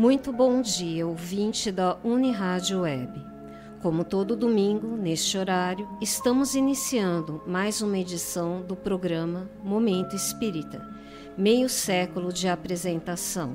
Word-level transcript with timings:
Muito 0.00 0.32
bom 0.32 0.62
dia, 0.62 1.06
ouvinte 1.06 1.70
da 1.70 1.98
Unirádio 2.02 2.80
Web. 2.80 3.22
Como 3.82 4.02
todo 4.02 4.34
domingo, 4.34 4.96
neste 4.96 5.36
horário, 5.36 5.86
estamos 6.00 6.54
iniciando 6.54 7.42
mais 7.46 7.82
uma 7.82 7.98
edição 7.98 8.62
do 8.62 8.74
programa 8.74 9.46
Momento 9.62 10.16
Espírita, 10.16 10.80
meio 11.36 11.68
século 11.68 12.32
de 12.32 12.48
apresentação. 12.48 13.52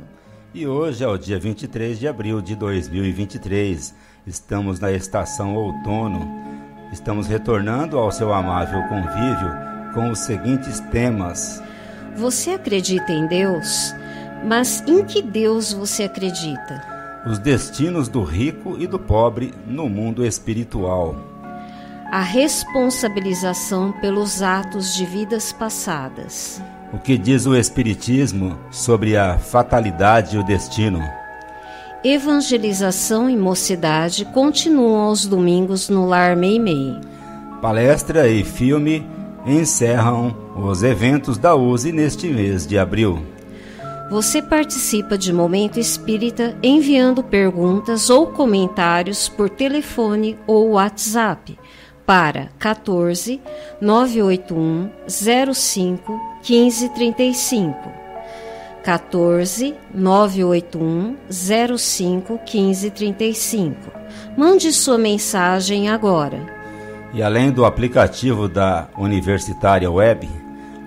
E 0.53 0.67
hoje 0.67 1.03
é 1.03 1.07
o 1.07 1.17
dia 1.17 1.39
23 1.39 1.97
de 1.97 2.07
abril 2.07 2.39
de 2.43 2.55
2023. 2.55 3.95
Estamos 4.27 4.79
na 4.79 4.91
estação 4.91 5.55
outono. 5.55 6.29
Estamos 6.93 7.25
retornando 7.25 7.97
ao 7.97 8.11
seu 8.11 8.31
amável 8.31 8.87
convívio 8.87 9.49
com 9.95 10.11
os 10.11 10.19
seguintes 10.19 10.79
temas. 10.91 11.59
Você 12.15 12.51
acredita 12.51 13.11
em 13.11 13.25
Deus? 13.25 13.95
Mas 14.45 14.83
em 14.87 15.03
que 15.03 15.23
Deus 15.23 15.73
você 15.73 16.03
acredita? 16.03 16.83
Os 17.25 17.39
destinos 17.39 18.07
do 18.07 18.23
rico 18.23 18.77
e 18.77 18.85
do 18.85 18.99
pobre 18.99 19.51
no 19.65 19.89
mundo 19.89 20.23
espiritual. 20.23 21.15
A 22.11 22.21
responsabilização 22.21 23.91
pelos 23.93 24.43
atos 24.43 24.93
de 24.93 25.03
vidas 25.03 25.51
passadas. 25.51 26.61
O 26.93 26.99
que 26.99 27.17
diz 27.17 27.47
o 27.47 27.55
Espiritismo 27.55 28.55
sobre 28.69 29.17
a 29.17 29.39
fatalidade 29.39 30.35
e 30.35 30.39
o 30.39 30.43
destino? 30.43 31.01
Evangelização 32.03 33.27
e 33.27 33.35
mocidade 33.35 34.25
continuam 34.25 35.01
aos 35.01 35.25
domingos 35.25 35.89
no 35.89 36.05
Lar 36.05 36.37
Meimei. 36.37 36.93
Palestra 37.59 38.29
e 38.29 38.43
filme 38.43 39.03
encerram 39.43 40.35
os 40.55 40.83
eventos 40.83 41.39
da 41.39 41.55
USE 41.55 41.91
neste 41.91 42.27
mês 42.27 42.67
de 42.67 42.77
abril. 42.77 43.34
Você 44.09 44.39
participa 44.39 45.17
de 45.17 45.33
Momento 45.33 45.79
Espírita 45.79 46.55
enviando 46.61 47.23
perguntas 47.23 48.09
ou 48.09 48.27
comentários 48.27 49.27
por 49.27 49.49
telefone 49.49 50.37
ou 50.45 50.71
WhatsApp 50.71 51.57
para 52.05 52.49
14 52.59 53.41
981 53.81 54.91
05 55.51 56.11
1535. 56.47 57.89
14 58.83 59.75
981 59.91 61.15
05 61.75 62.33
1535. 62.33 63.91
Mande 64.37 64.71
sua 64.71 64.99
mensagem 64.99 65.89
agora. 65.89 66.39
E 67.11 67.23
além 67.23 67.49
do 67.49 67.65
aplicativo 67.65 68.47
da 68.47 68.87
Universitária 68.95 69.89
Web, 69.89 70.29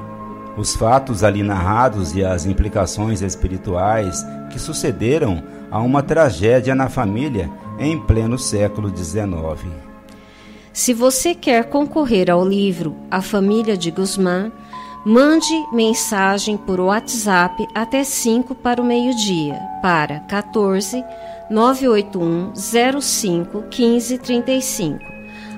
Os 0.58 0.76
fatos 0.76 1.24
ali 1.24 1.44
narrados 1.44 2.16
e 2.16 2.24
as 2.24 2.46
implicações 2.46 3.22
espirituais 3.22 4.26
que 4.52 4.60
sucederam 4.60 5.44
a 5.70 5.80
uma 5.80 6.02
tragédia 6.02 6.74
na 6.74 6.90
família 6.90 7.50
em 7.78 8.00
pleno 8.00 8.40
século 8.40 8.96
XIX. 8.96 9.66
Se 10.72 10.94
você 10.94 11.34
quer 11.34 11.70
concorrer 11.70 12.30
ao 12.30 12.46
livro 12.46 12.96
A 13.10 13.22
Família 13.22 13.78
de 13.78 13.92
Guzmán, 13.92 14.52
mande 15.06 15.54
mensagem 15.72 16.58
por 16.58 16.80
WhatsApp 16.80 17.68
até 17.74 18.04
5 18.04 18.56
para 18.56 18.82
o 18.82 18.86
meio-dia, 18.86 19.60
para 19.82 20.20
14 20.22 21.04
981 21.50 22.54
05 23.02 23.64
1535, 23.70 25.00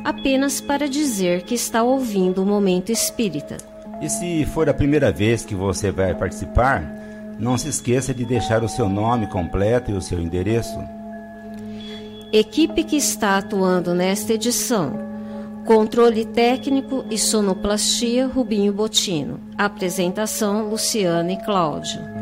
apenas 0.03 0.59
para 0.59 0.87
dizer 0.87 1.43
que 1.43 1.55
está 1.55 1.83
ouvindo 1.83 2.43
o 2.43 2.45
Momento 2.45 2.91
Espírita. 2.91 3.57
E 4.01 4.09
se 4.09 4.45
for 4.45 4.69
a 4.69 4.73
primeira 4.73 5.11
vez 5.11 5.43
que 5.43 5.55
você 5.55 5.91
vai 5.91 6.13
participar, 6.13 6.83
não 7.39 7.57
se 7.57 7.69
esqueça 7.69 8.13
de 8.13 8.25
deixar 8.25 8.63
o 8.63 8.69
seu 8.69 8.89
nome 8.89 9.27
completo 9.27 9.91
e 9.91 9.93
o 9.93 10.01
seu 10.01 10.19
endereço. 10.19 10.77
Equipe 12.31 12.83
que 12.83 12.97
está 12.97 13.37
atuando 13.37 13.95
nesta 13.95 14.33
edição. 14.33 15.07
Controle 15.65 16.25
técnico 16.25 17.05
e 17.09 17.17
sonoplastia 17.17 18.27
Rubinho 18.27 18.73
Botino. 18.73 19.39
Apresentação 19.57 20.69
Luciana 20.69 21.31
e 21.31 21.37
Cláudio. 21.37 22.16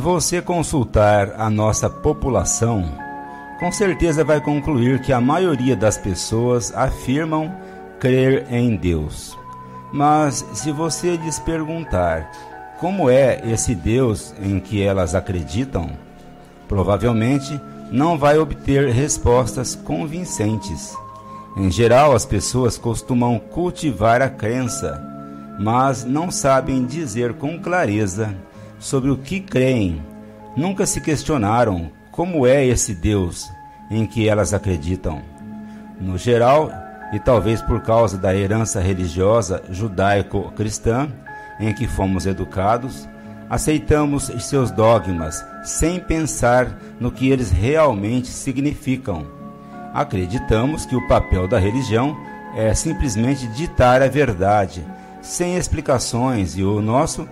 Você 0.00 0.40
consultar 0.40 1.34
a 1.36 1.50
nossa 1.50 1.88
população, 1.88 2.84
com 3.60 3.70
certeza 3.70 4.24
vai 4.24 4.40
concluir 4.40 5.02
que 5.02 5.12
a 5.12 5.20
maioria 5.20 5.76
das 5.76 5.98
pessoas 5.98 6.74
afirmam 6.74 7.54
crer 8.00 8.46
em 8.50 8.74
Deus. 8.74 9.38
Mas 9.92 10.44
se 10.54 10.72
você 10.72 11.16
lhes 11.16 11.38
perguntar 11.38 12.30
como 12.80 13.10
é 13.10 13.42
esse 13.44 13.74
Deus 13.74 14.34
em 14.42 14.58
que 14.58 14.82
elas 14.82 15.14
acreditam, 15.14 15.90
provavelmente 16.66 17.60
não 17.92 18.16
vai 18.16 18.38
obter 18.38 18.88
respostas 18.88 19.74
convincentes. 19.74 20.96
Em 21.56 21.70
geral, 21.70 22.14
as 22.14 22.24
pessoas 22.24 22.78
costumam 22.78 23.38
cultivar 23.38 24.22
a 24.22 24.30
crença, 24.30 24.98
mas 25.60 26.04
não 26.04 26.30
sabem 26.30 26.86
dizer 26.86 27.34
com 27.34 27.60
clareza 27.60 28.34
sobre 28.80 29.10
o 29.10 29.16
que 29.16 29.38
creem, 29.38 30.02
nunca 30.56 30.86
se 30.86 31.00
questionaram 31.00 31.92
como 32.10 32.46
é 32.46 32.66
esse 32.66 32.94
Deus 32.94 33.48
em 33.90 34.06
que 34.06 34.28
elas 34.28 34.52
acreditam. 34.52 35.22
No 36.00 36.18
geral, 36.18 36.72
e 37.12 37.20
talvez 37.20 37.60
por 37.60 37.82
causa 37.82 38.16
da 38.16 38.34
herança 38.34 38.80
religiosa 38.80 39.62
judaico-cristã 39.70 41.08
em 41.60 41.74
que 41.74 41.86
fomos 41.86 42.24
educados, 42.24 43.08
aceitamos 43.48 44.30
seus 44.40 44.70
dogmas 44.70 45.44
sem 45.62 46.00
pensar 46.00 46.78
no 46.98 47.12
que 47.12 47.28
eles 47.30 47.50
realmente 47.50 48.28
significam. 48.28 49.26
Acreditamos 49.92 50.86
que 50.86 50.96
o 50.96 51.06
papel 51.06 51.46
da 51.46 51.58
religião 51.58 52.16
é 52.56 52.72
simplesmente 52.74 53.46
ditar 53.48 54.02
a 54.02 54.08
verdade, 54.08 54.86
sem 55.20 55.56
explicações, 55.56 56.56
e 56.56 56.62
o 56.62 56.80
nosso 56.80 57.28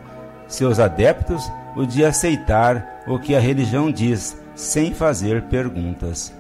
seus 0.49 0.81
adeptos 0.81 1.51
o 1.77 1.87
de 1.87 2.05
aceitar 2.05 3.05
o 3.07 3.19
que 3.19 3.35
a 3.35 3.41
religião 3.41 3.93
diz, 3.93 4.37
sem 4.55 4.93
fazer 4.93 5.43
perguntas. 5.43 6.33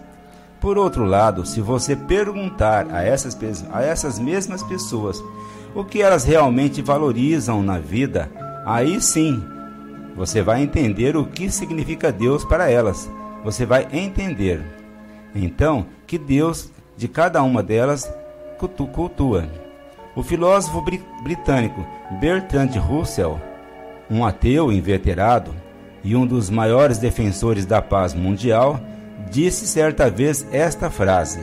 Por 0.60 0.76
outro 0.76 1.04
lado, 1.04 1.46
se 1.46 1.60
você 1.60 1.94
perguntar 1.94 2.88
a 2.90 3.04
essas, 3.04 3.38
a 3.72 3.82
essas 3.82 4.18
mesmas 4.18 4.62
pessoas 4.64 5.22
o 5.74 5.84
que 5.84 6.02
elas 6.02 6.24
realmente 6.24 6.82
valorizam 6.82 7.62
na 7.62 7.78
vida, 7.78 8.28
aí 8.66 9.00
sim 9.00 9.40
você 10.16 10.42
vai 10.42 10.62
entender 10.62 11.16
o 11.16 11.24
que 11.24 11.48
significa 11.48 12.10
Deus 12.10 12.44
para 12.44 12.68
elas. 12.68 13.08
Você 13.44 13.64
vai 13.64 13.86
entender. 13.92 14.60
Então, 15.32 15.86
que 16.08 16.18
Deus 16.18 16.72
de 16.96 17.06
cada 17.06 17.40
uma 17.44 17.62
delas 17.62 18.12
cultua. 18.58 19.48
O 20.16 20.22
filósofo 20.24 20.84
britânico 21.22 21.86
Bertrand 22.20 22.72
Russell 22.80 23.40
um 24.10 24.24
ateu 24.24 24.72
inveterado 24.72 25.54
e 26.02 26.16
um 26.16 26.26
dos 26.26 26.48
maiores 26.48 26.98
defensores 26.98 27.66
da 27.66 27.82
paz 27.82 28.14
mundial, 28.14 28.80
disse 29.30 29.66
certa 29.66 30.10
vez 30.10 30.46
esta 30.52 30.88
frase. 30.90 31.40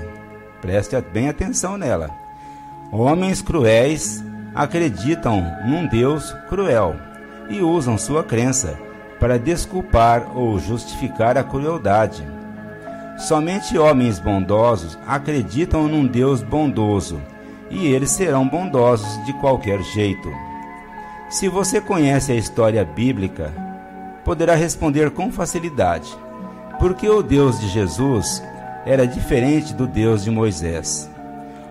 Preste 0.61 0.99
bem 1.13 1.29
atenção 1.29 1.77
nela. 1.77 2.09
Homens 2.91 3.41
cruéis 3.41 4.23
acreditam 4.53 5.45
num 5.65 5.87
Deus 5.87 6.31
cruel 6.49 6.95
e 7.49 7.61
usam 7.61 7.97
sua 7.97 8.23
crença 8.23 8.77
para 9.19 9.37
desculpar 9.37 10.35
ou 10.35 10.57
justificar 10.59 11.37
a 11.37 11.43
crueldade. 11.43 12.25
Somente 13.17 13.77
homens 13.77 14.19
bondosos 14.19 14.97
acreditam 15.07 15.87
num 15.87 16.05
Deus 16.05 16.41
bondoso 16.41 17.21
e 17.69 17.87
eles 17.87 18.11
serão 18.11 18.47
bondosos 18.47 19.23
de 19.25 19.33
qualquer 19.33 19.81
jeito. 19.83 20.44
Se 21.29 21.49
você 21.49 21.81
conhece 21.81 22.31
a 22.31 22.35
história 22.35 22.85
bíblica, 22.85 23.51
poderá 24.23 24.55
responder 24.55 25.11
com 25.11 25.31
facilidade, 25.31 26.15
porque 26.79 27.09
o 27.09 27.23
Deus 27.23 27.59
de 27.59 27.67
Jesus 27.67 28.43
era 28.85 29.07
diferente 29.07 29.73
do 29.73 29.87
Deus 29.87 30.23
de 30.23 30.29
Moisés. 30.29 31.09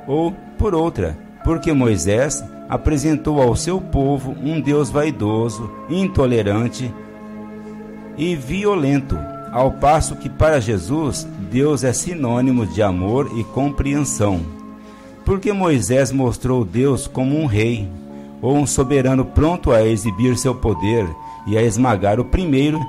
Ou, 0.07 0.33
por 0.59 0.75
outra, 0.75 1.17
porque 1.45 1.73
Moisés 1.73 2.45
apresentou 2.69 3.41
ao 3.41 3.55
seu 3.55 3.81
povo 3.81 4.35
um 4.43 4.61
Deus 4.61 4.91
vaidoso, 4.91 5.71
intolerante 5.89 6.93
e 8.17 8.35
violento, 8.35 9.17
ao 9.53 9.71
passo 9.73 10.17
que 10.17 10.29
para 10.29 10.61
Jesus 10.61 11.29
Deus 11.51 11.85
é 11.85 11.93
sinônimo 11.93 12.67
de 12.67 12.83
amor 12.83 13.31
e 13.37 13.45
compreensão. 13.45 14.41
Porque 15.25 15.53
Moisés 15.53 16.11
mostrou 16.11 16.65
Deus 16.65 17.07
como 17.07 17.39
um 17.39 17.47
rei, 17.47 17.89
ou 18.41 18.57
um 18.57 18.67
soberano 18.67 19.25
pronto 19.25 19.73
a 19.73 19.87
exibir 19.87 20.37
seu 20.37 20.55
poder 20.55 21.07
e 21.47 21.57
a 21.57 21.63
esmagar 21.63 22.21
o 22.21 22.25
primeiro 22.25 22.81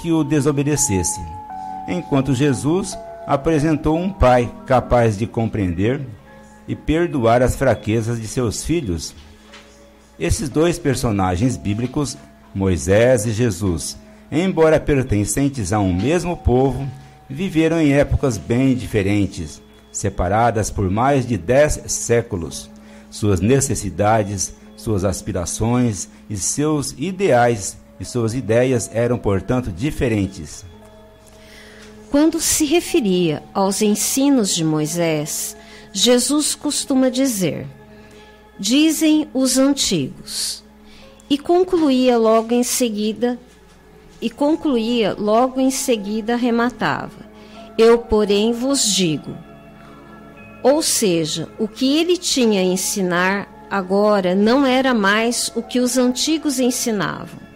que 0.00 0.12
o 0.12 0.24
desobedecesse, 0.24 1.20
enquanto 1.88 2.34
Jesus 2.34 2.96
apresentou 3.26 3.96
um 3.98 4.10
pai 4.10 4.50
capaz 4.66 5.16
de 5.16 5.26
compreender 5.26 6.00
e 6.66 6.74
perdoar 6.74 7.42
as 7.42 7.56
fraquezas 7.56 8.20
de 8.20 8.26
seus 8.26 8.64
filhos. 8.64 9.14
Esses 10.18 10.48
dois 10.48 10.78
personagens 10.78 11.56
bíblicos, 11.56 12.16
Moisés 12.54 13.26
e 13.26 13.32
Jesus, 13.32 13.98
embora 14.30 14.78
pertencentes 14.78 15.72
a 15.72 15.80
um 15.80 15.92
mesmo 15.92 16.36
povo, 16.36 16.86
viveram 17.28 17.80
em 17.80 17.92
épocas 17.92 18.36
bem 18.36 18.74
diferentes, 18.74 19.62
separadas 19.92 20.70
por 20.70 20.90
mais 20.90 21.26
de 21.26 21.36
dez 21.36 21.80
séculos. 21.86 22.70
Suas 23.10 23.40
necessidades, 23.40 24.54
suas 24.80 25.04
aspirações 25.04 26.08
e 26.28 26.36
seus 26.36 26.92
ideais 26.96 27.76
e 27.98 28.04
suas 28.04 28.32
ideias 28.32 28.90
eram, 28.92 29.18
portanto, 29.18 29.70
diferentes. 29.70 30.64
Quando 32.10 32.40
se 32.40 32.64
referia 32.64 33.42
aos 33.52 33.82
ensinos 33.82 34.54
de 34.54 34.64
Moisés, 34.64 35.54
Jesus 35.92 36.54
costuma 36.54 37.10
dizer: 37.10 37.66
Dizem 38.58 39.28
os 39.34 39.58
antigos. 39.58 40.64
E 41.28 41.38
concluía 41.38 42.18
logo 42.18 42.52
em 42.52 42.64
seguida, 42.64 43.38
e 44.20 44.28
concluía 44.28 45.14
logo 45.16 45.60
em 45.60 45.70
seguida 45.70 46.36
rematava: 46.36 47.28
Eu, 47.76 47.98
porém, 47.98 48.52
vos 48.52 48.82
digo. 48.84 49.36
Ou 50.62 50.82
seja, 50.82 51.48
o 51.58 51.68
que 51.68 51.96
ele 51.98 52.16
tinha 52.16 52.60
a 52.60 52.64
ensinar 52.64 53.59
agora 53.70 54.34
não 54.34 54.66
era 54.66 54.92
mais 54.92 55.52
o 55.54 55.62
que 55.62 55.80
os 55.80 55.96
antigos 55.96 56.58
ensinavam 56.58 57.50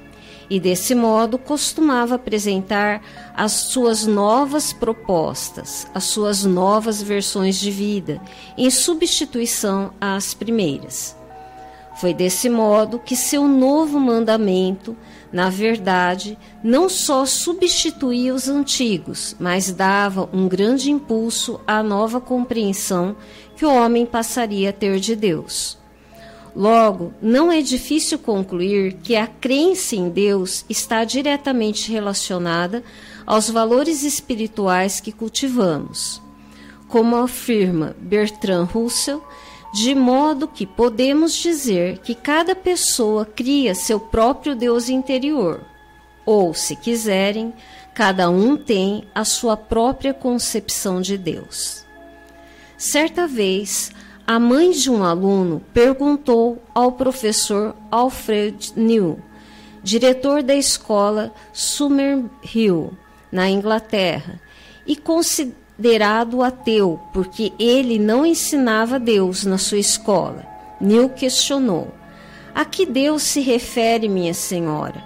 e 0.48 0.60
desse 0.60 0.94
modo 0.94 1.38
costumava 1.38 2.14
apresentar 2.14 3.02
as 3.36 3.52
suas 3.52 4.06
novas 4.06 4.72
propostas, 4.72 5.86
as 5.94 6.04
suas 6.04 6.44
novas 6.44 7.02
versões 7.02 7.56
de 7.58 7.70
vida, 7.70 8.20
em 8.56 8.70
substituição 8.70 9.92
às 10.00 10.34
primeiras. 10.34 11.16
Foi 11.96 12.12
desse 12.12 12.50
modo 12.50 12.98
que 12.98 13.14
seu 13.14 13.46
novo 13.46 14.00
mandamento, 14.00 14.96
na 15.32 15.48
verdade, 15.48 16.36
não 16.62 16.88
só 16.88 17.24
substituía 17.24 18.34
os 18.34 18.48
antigos, 18.48 19.36
mas 19.38 19.70
dava 19.70 20.28
um 20.32 20.48
grande 20.48 20.90
impulso 20.90 21.60
à 21.66 21.82
nova 21.82 22.20
compreensão 22.20 23.16
que 23.56 23.64
o 23.64 23.72
homem 23.72 24.04
passaria 24.04 24.70
a 24.70 24.72
ter 24.72 24.98
de 24.98 25.14
Deus. 25.14 25.83
Logo, 26.54 27.12
não 27.20 27.50
é 27.50 27.60
difícil 27.60 28.18
concluir 28.18 28.94
que 29.02 29.16
a 29.16 29.26
crença 29.26 29.96
em 29.96 30.08
Deus 30.08 30.64
está 30.68 31.02
diretamente 31.02 31.90
relacionada 31.90 32.84
aos 33.26 33.50
valores 33.50 34.04
espirituais 34.04 35.00
que 35.00 35.10
cultivamos. 35.10 36.22
Como 36.86 37.16
afirma 37.16 37.96
Bertrand 37.98 38.66
Russell, 38.66 39.20
de 39.74 39.96
modo 39.96 40.46
que 40.46 40.64
podemos 40.64 41.32
dizer 41.34 41.98
que 41.98 42.14
cada 42.14 42.54
pessoa 42.54 43.26
cria 43.26 43.74
seu 43.74 43.98
próprio 43.98 44.54
Deus 44.54 44.88
interior, 44.88 45.60
ou, 46.24 46.54
se 46.54 46.76
quiserem, 46.76 47.52
cada 47.92 48.30
um 48.30 48.56
tem 48.56 49.04
a 49.12 49.24
sua 49.24 49.56
própria 49.56 50.14
concepção 50.14 51.00
de 51.00 51.18
Deus. 51.18 51.84
Certa 52.78 53.26
vez, 53.26 53.90
a 54.26 54.38
mãe 54.38 54.70
de 54.70 54.90
um 54.90 55.04
aluno 55.04 55.60
perguntou 55.74 56.62
ao 56.74 56.92
professor 56.92 57.76
Alfred 57.90 58.72
New, 58.74 59.18
diretor 59.82 60.42
da 60.42 60.54
escola 60.54 61.30
Summerhill, 61.52 62.92
na 63.30 63.50
Inglaterra, 63.50 64.40
e 64.86 64.96
considerado 64.96 66.42
ateu 66.42 66.98
porque 67.12 67.52
ele 67.58 67.98
não 67.98 68.24
ensinava 68.24 68.98
Deus 68.98 69.44
na 69.44 69.58
sua 69.58 69.78
escola. 69.78 70.46
New 70.80 71.10
questionou: 71.10 71.92
A 72.54 72.64
que 72.64 72.86
Deus 72.86 73.22
se 73.24 73.40
refere, 73.40 74.08
minha 74.08 74.32
senhora? 74.32 75.04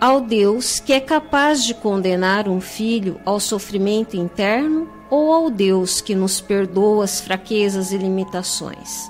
Ao 0.00 0.20
Deus 0.20 0.78
que 0.78 0.92
é 0.92 1.00
capaz 1.00 1.64
de 1.64 1.74
condenar 1.74 2.48
um 2.48 2.60
filho 2.60 3.20
ao 3.24 3.40
sofrimento 3.40 4.16
interno 4.16 4.88
ou 5.14 5.32
ao 5.32 5.48
Deus 5.48 6.00
que 6.00 6.12
nos 6.12 6.40
perdoa 6.40 7.04
as 7.04 7.20
fraquezas 7.20 7.92
e 7.92 7.96
limitações? 7.96 9.08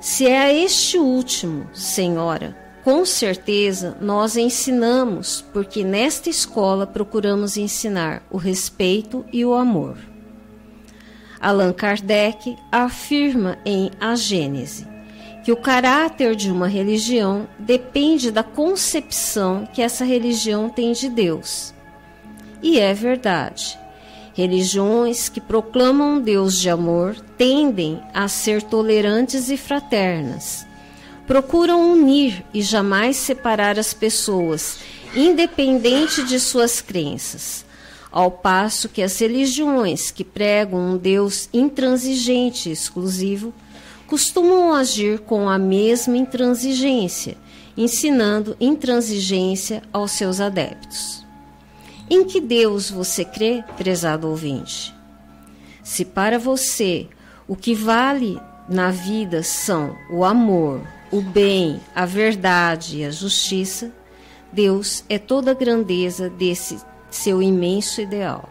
Se 0.00 0.26
é 0.26 0.38
a 0.38 0.52
este 0.52 0.96
último, 0.96 1.68
Senhora, 1.74 2.56
com 2.82 3.04
certeza 3.04 3.98
nós 4.00 4.36
ensinamos, 4.36 5.44
porque 5.52 5.84
nesta 5.84 6.30
escola 6.30 6.86
procuramos 6.86 7.58
ensinar 7.58 8.22
o 8.30 8.38
respeito 8.38 9.26
e 9.30 9.44
o 9.44 9.52
amor. 9.52 9.98
Allan 11.38 11.72
Kardec 11.74 12.56
afirma 12.72 13.58
em 13.66 13.90
A 14.00 14.14
Gênese 14.14 14.86
que 15.44 15.52
o 15.52 15.56
caráter 15.56 16.34
de 16.34 16.50
uma 16.50 16.66
religião 16.66 17.48
depende 17.58 18.30
da 18.30 18.42
concepção 18.42 19.66
que 19.72 19.80
essa 19.80 20.04
religião 20.04 20.68
tem 20.68 20.92
de 20.92 21.08
Deus. 21.08 21.74
E 22.62 22.78
é 22.78 22.92
verdade. 22.92 23.78
Religiões 24.38 25.28
que 25.28 25.40
proclamam 25.40 26.14
um 26.14 26.20
Deus 26.20 26.60
de 26.60 26.70
amor 26.70 27.16
tendem 27.36 28.00
a 28.14 28.28
ser 28.28 28.62
tolerantes 28.62 29.50
e 29.50 29.56
fraternas. 29.56 30.64
Procuram 31.26 31.92
unir 31.92 32.46
e 32.54 32.62
jamais 32.62 33.16
separar 33.16 33.80
as 33.80 33.92
pessoas, 33.92 34.78
independente 35.12 36.22
de 36.22 36.38
suas 36.38 36.80
crenças. 36.80 37.66
Ao 38.12 38.30
passo 38.30 38.88
que 38.88 39.02
as 39.02 39.18
religiões 39.18 40.12
que 40.12 40.22
pregam 40.22 40.92
um 40.92 40.96
Deus 40.96 41.48
intransigente 41.52 42.68
e 42.68 42.72
exclusivo 42.72 43.52
costumam 44.06 44.72
agir 44.72 45.18
com 45.18 45.48
a 45.48 45.58
mesma 45.58 46.16
intransigência, 46.16 47.36
ensinando 47.76 48.56
intransigência 48.60 49.82
aos 49.92 50.12
seus 50.12 50.40
adeptos. 50.40 51.26
Em 52.10 52.24
que 52.24 52.40
Deus 52.40 52.90
você 52.90 53.24
crê, 53.24 53.62
prezado 53.76 54.28
ouvinte? 54.28 54.94
Se 55.82 56.04
para 56.04 56.38
você 56.38 57.06
o 57.46 57.54
que 57.54 57.74
vale 57.74 58.40
na 58.68 58.90
vida 58.90 59.42
são 59.42 59.96
o 60.10 60.24
amor, 60.24 60.80
o 61.10 61.20
bem, 61.20 61.80
a 61.94 62.06
verdade 62.06 62.98
e 62.98 63.04
a 63.04 63.10
justiça, 63.10 63.92
Deus 64.52 65.04
é 65.08 65.18
toda 65.18 65.50
a 65.50 65.54
grandeza 65.54 66.30
desse 66.30 66.78
seu 67.10 67.42
imenso 67.42 68.00
ideal. 68.00 68.48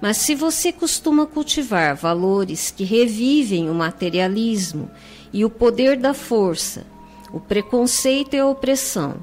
Mas 0.00 0.18
se 0.18 0.34
você 0.34 0.72
costuma 0.72 1.26
cultivar 1.26 1.94
valores 1.94 2.70
que 2.70 2.84
revivem 2.84 3.70
o 3.70 3.74
materialismo 3.74 4.90
e 5.32 5.44
o 5.44 5.50
poder 5.50 5.96
da 5.96 6.12
força, 6.12 6.84
o 7.32 7.40
preconceito 7.40 8.34
e 8.34 8.38
a 8.38 8.46
opressão, 8.46 9.16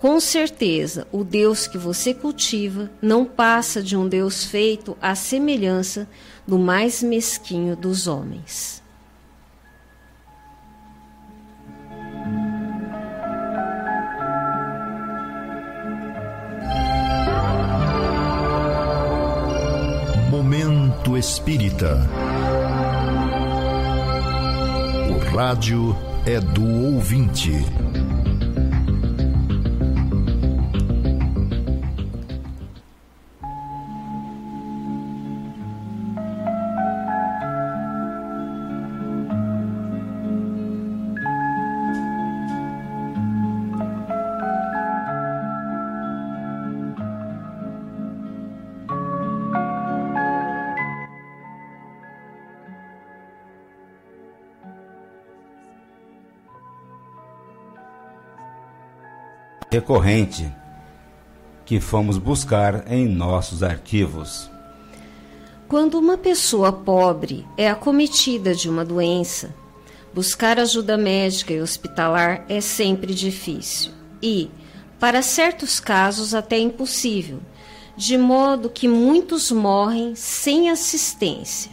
com 0.00 0.20
certeza, 0.20 1.06
o 1.10 1.24
Deus 1.24 1.66
que 1.66 1.78
você 1.78 2.12
cultiva 2.12 2.90
não 3.00 3.24
passa 3.24 3.82
de 3.82 3.96
um 3.96 4.08
Deus 4.08 4.44
feito 4.44 4.96
à 5.00 5.14
semelhança 5.14 6.08
do 6.46 6.58
mais 6.58 7.02
mesquinho 7.02 7.74
dos 7.74 8.06
homens. 8.06 8.82
Movimento 20.30 21.18
Espírita. 21.18 22.08
O 25.10 25.36
rádio 25.36 25.94
é 26.24 26.40
do 26.40 26.64
ouvinte. 26.94 27.52
Recorrente 59.74 60.48
que 61.66 61.80
fomos 61.80 62.16
buscar 62.16 62.90
em 62.92 63.08
nossos 63.08 63.62
arquivos. 63.62 64.48
Quando 65.66 65.98
uma 65.98 66.16
pessoa 66.16 66.72
pobre 66.72 67.44
é 67.56 67.68
acometida 67.68 68.54
de 68.54 68.68
uma 68.68 68.84
doença, 68.84 69.52
buscar 70.12 70.60
ajuda 70.60 70.96
médica 70.96 71.52
e 71.52 71.60
hospitalar 71.60 72.44
é 72.48 72.60
sempre 72.60 73.12
difícil 73.14 73.90
e, 74.22 74.48
para 75.00 75.22
certos 75.22 75.80
casos, 75.80 76.34
até 76.34 76.56
impossível, 76.56 77.40
de 77.96 78.16
modo 78.16 78.70
que 78.70 78.86
muitos 78.86 79.50
morrem 79.50 80.14
sem 80.14 80.70
assistência. 80.70 81.72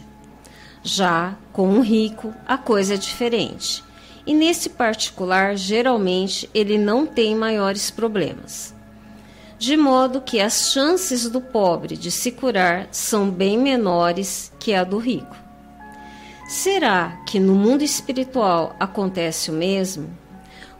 Já 0.82 1.36
com 1.52 1.68
um 1.68 1.80
rico, 1.80 2.34
a 2.48 2.58
coisa 2.58 2.94
é 2.94 2.96
diferente 2.96 3.84
e 4.26 4.34
nesse 4.34 4.70
particular, 4.70 5.56
geralmente, 5.56 6.48
ele 6.54 6.78
não 6.78 7.06
tem 7.06 7.34
maiores 7.34 7.90
problemas. 7.90 8.74
De 9.58 9.76
modo 9.76 10.20
que 10.20 10.40
as 10.40 10.72
chances 10.72 11.28
do 11.28 11.40
pobre 11.40 11.96
de 11.96 12.10
se 12.10 12.32
curar 12.32 12.88
são 12.90 13.30
bem 13.30 13.58
menores 13.58 14.52
que 14.58 14.74
a 14.74 14.84
do 14.84 14.98
rico. 14.98 15.36
Será 16.48 17.22
que 17.26 17.40
no 17.40 17.54
mundo 17.54 17.82
espiritual 17.82 18.76
acontece 18.78 19.50
o 19.50 19.54
mesmo? 19.54 20.10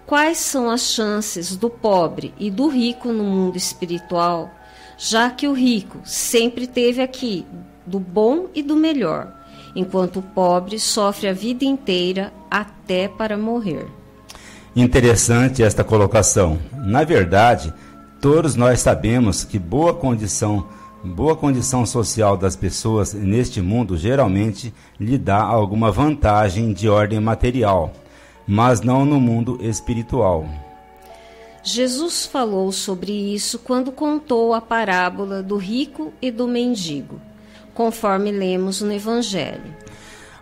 Quais 0.04 0.38
são 0.38 0.68
as 0.68 0.82
chances 0.82 1.56
do 1.56 1.70
pobre 1.70 2.34
e 2.38 2.50
do 2.50 2.68
rico 2.68 3.12
no 3.12 3.24
mundo 3.24 3.56
espiritual, 3.56 4.50
já 4.98 5.30
que 5.30 5.48
o 5.48 5.52
rico 5.52 6.00
sempre 6.04 6.66
teve 6.66 7.00
aqui 7.00 7.46
do 7.86 7.98
bom 7.98 8.48
e 8.54 8.62
do 8.62 8.76
melhor? 8.76 9.41
Enquanto 9.74 10.18
o 10.18 10.22
pobre 10.22 10.78
sofre 10.78 11.28
a 11.28 11.32
vida 11.32 11.64
inteira 11.64 12.32
até 12.50 13.08
para 13.08 13.36
morrer. 13.36 13.86
Interessante 14.74 15.62
esta 15.62 15.84
colocação. 15.84 16.58
Na 16.72 17.04
verdade, 17.04 17.72
todos 18.20 18.56
nós 18.56 18.80
sabemos 18.80 19.44
que 19.44 19.58
boa 19.58 19.92
condição, 19.92 20.66
boa 21.04 21.36
condição 21.36 21.84
social 21.84 22.36
das 22.36 22.56
pessoas 22.56 23.12
neste 23.12 23.60
mundo 23.60 23.96
geralmente 23.96 24.72
lhe 24.98 25.18
dá 25.18 25.40
alguma 25.40 25.90
vantagem 25.90 26.72
de 26.72 26.88
ordem 26.88 27.20
material, 27.20 27.92
mas 28.46 28.80
não 28.80 29.04
no 29.04 29.20
mundo 29.20 29.58
espiritual. 29.60 30.46
Jesus 31.62 32.26
falou 32.26 32.72
sobre 32.72 33.12
isso 33.12 33.58
quando 33.58 33.92
contou 33.92 34.52
a 34.52 34.60
parábola 34.60 35.42
do 35.42 35.56
rico 35.56 36.12
e 36.20 36.30
do 36.30 36.48
mendigo 36.48 37.20
conforme 37.74 38.30
lemos 38.30 38.80
no 38.80 38.92
Evangelho. 38.92 39.74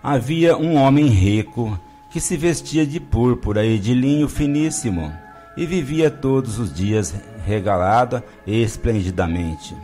Havia 0.02 0.56
um 0.56 0.76
homem 0.76 1.06
rico 1.06 1.78
que 2.10 2.20
se 2.20 2.36
vestia 2.36 2.86
de 2.86 2.98
púrpura 2.98 3.64
e 3.64 3.78
de 3.78 3.94
linho 3.94 4.28
finíssimo 4.28 5.12
e 5.56 5.66
vivia 5.66 6.10
todos 6.10 6.58
os 6.58 6.72
dias 6.72 7.14
regalado 7.44 8.22
e 8.46 8.62
esplendidamente. 8.62 9.76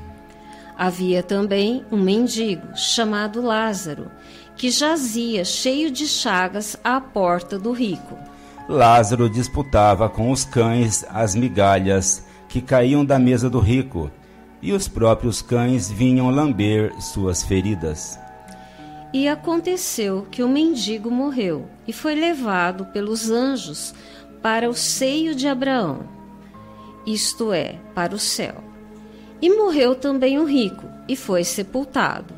Havia 0.76 1.22
também 1.22 1.84
um 1.90 1.98
mendigo 1.98 2.76
chamado 2.76 3.40
Lázaro, 3.40 4.10
que 4.56 4.70
jazia 4.70 5.44
cheio 5.44 5.90
de 5.90 6.06
chagas 6.06 6.76
à 6.82 7.00
porta 7.00 7.58
do 7.58 7.72
rico. 7.72 8.16
Lázaro 8.68 9.30
disputava 9.30 10.08
com 10.08 10.30
os 10.30 10.44
cães 10.44 11.04
as 11.08 11.34
migalhas 11.34 12.24
que 12.48 12.60
caíam 12.60 13.04
da 13.04 13.18
mesa 13.18 13.48
do 13.48 13.60
rico 13.60 14.10
e 14.62 14.72
os 14.72 14.88
próprios 14.88 15.42
cães 15.42 15.90
vinham 15.90 16.30
lamber 16.30 16.92
suas 17.00 17.42
feridas. 17.42 18.18
E 19.12 19.28
aconteceu 19.28 20.26
que 20.30 20.42
o 20.42 20.48
mendigo 20.48 21.10
morreu 21.10 21.66
e 21.86 21.92
foi 21.92 22.14
levado 22.14 22.86
pelos 22.86 23.30
anjos 23.30 23.94
para 24.42 24.68
o 24.68 24.74
seio 24.74 25.34
de 25.34 25.48
Abraão, 25.48 26.00
isto 27.06 27.52
é, 27.52 27.76
para 27.94 28.14
o 28.14 28.18
céu. 28.18 28.56
E 29.40 29.50
morreu 29.50 29.94
também 29.94 30.38
o 30.38 30.44
rico 30.44 30.86
e 31.08 31.14
foi 31.14 31.44
sepultado. 31.44 32.34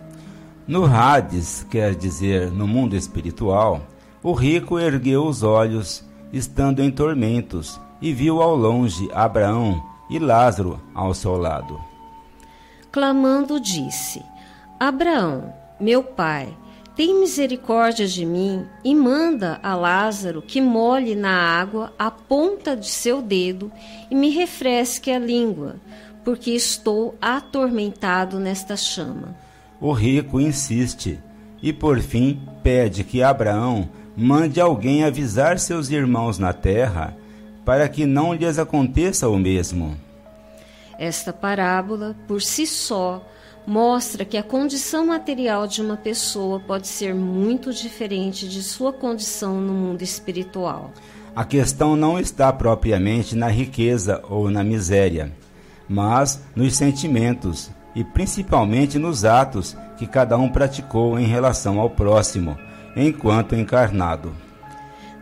No 0.66 0.84
Hades, 0.84 1.66
quer 1.70 1.94
dizer, 1.94 2.50
no 2.50 2.66
mundo 2.66 2.94
espiritual, 2.94 3.86
o 4.22 4.32
rico 4.32 4.78
ergueu 4.78 5.26
os 5.26 5.42
olhos, 5.42 6.04
estando 6.32 6.82
em 6.82 6.90
tormentos, 6.90 7.80
e 8.02 8.12
viu 8.12 8.42
ao 8.42 8.54
longe 8.54 9.08
Abraão 9.12 9.82
e 10.10 10.18
Lázaro 10.18 10.80
ao 10.94 11.14
seu 11.14 11.36
lado 11.36 11.87
clamando, 12.98 13.60
disse: 13.60 14.24
Abraão, 14.80 15.54
meu 15.78 16.02
pai, 16.02 16.48
tem 16.96 17.20
misericórdia 17.20 18.08
de 18.08 18.26
mim 18.26 18.66
e 18.82 18.92
manda 18.92 19.60
a 19.62 19.76
Lázaro 19.76 20.42
que 20.42 20.60
molhe 20.60 21.14
na 21.14 21.30
água 21.30 21.92
a 21.96 22.10
ponta 22.10 22.76
de 22.76 22.88
seu 22.88 23.22
dedo 23.22 23.70
e 24.10 24.16
me 24.16 24.30
refresque 24.30 25.12
a 25.12 25.18
língua, 25.18 25.76
porque 26.24 26.50
estou 26.50 27.14
atormentado 27.22 28.40
nesta 28.40 28.76
chama. 28.76 29.36
O 29.80 29.92
rico 29.92 30.40
insiste 30.40 31.20
e, 31.62 31.72
por 31.72 32.00
fim, 32.00 32.40
pede 32.64 33.04
que 33.04 33.22
Abraão 33.22 33.88
mande 34.16 34.60
alguém 34.60 35.04
avisar 35.04 35.60
seus 35.60 35.88
irmãos 35.88 36.36
na 36.36 36.52
terra 36.52 37.16
para 37.64 37.88
que 37.88 38.04
não 38.04 38.34
lhes 38.34 38.58
aconteça 38.58 39.28
o 39.28 39.38
mesmo. 39.38 40.07
Esta 40.98 41.32
parábola, 41.32 42.16
por 42.26 42.42
si 42.42 42.66
só, 42.66 43.24
mostra 43.64 44.24
que 44.24 44.36
a 44.36 44.42
condição 44.42 45.06
material 45.06 45.68
de 45.68 45.80
uma 45.80 45.96
pessoa 45.96 46.58
pode 46.58 46.88
ser 46.88 47.14
muito 47.14 47.72
diferente 47.72 48.48
de 48.48 48.62
sua 48.64 48.92
condição 48.92 49.60
no 49.60 49.72
mundo 49.72 50.02
espiritual. 50.02 50.92
A 51.36 51.44
questão 51.44 51.94
não 51.94 52.18
está 52.18 52.52
propriamente 52.52 53.36
na 53.36 53.46
riqueza 53.46 54.20
ou 54.28 54.50
na 54.50 54.64
miséria, 54.64 55.32
mas 55.88 56.42
nos 56.56 56.74
sentimentos 56.74 57.70
e 57.94 58.02
principalmente 58.02 58.98
nos 58.98 59.24
atos 59.24 59.76
que 59.96 60.06
cada 60.06 60.36
um 60.36 60.48
praticou 60.48 61.16
em 61.16 61.26
relação 61.26 61.78
ao 61.78 61.90
próximo, 61.90 62.58
enquanto 62.96 63.54
encarnado. 63.54 64.34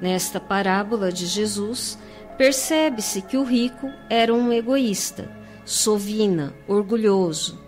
Nesta 0.01 0.41
parábola 0.41 1.13
de 1.13 1.27
Jesus, 1.27 1.99
percebe-se 2.39 3.21
que 3.21 3.37
o 3.37 3.45
rico 3.45 3.91
era 4.09 4.33
um 4.33 4.51
egoísta 4.51 5.36
sovina, 5.67 6.55
orgulhoso, 6.69 7.59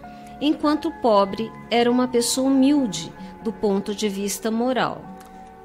enquanto 0.40 0.88
o 0.88 0.92
pobre 1.02 1.50
era 1.68 1.90
uma 1.90 2.06
pessoa 2.06 2.48
humilde 2.48 3.12
do 3.42 3.52
ponto 3.52 3.94
de 3.94 4.08
vista 4.08 4.50
moral. 4.50 5.04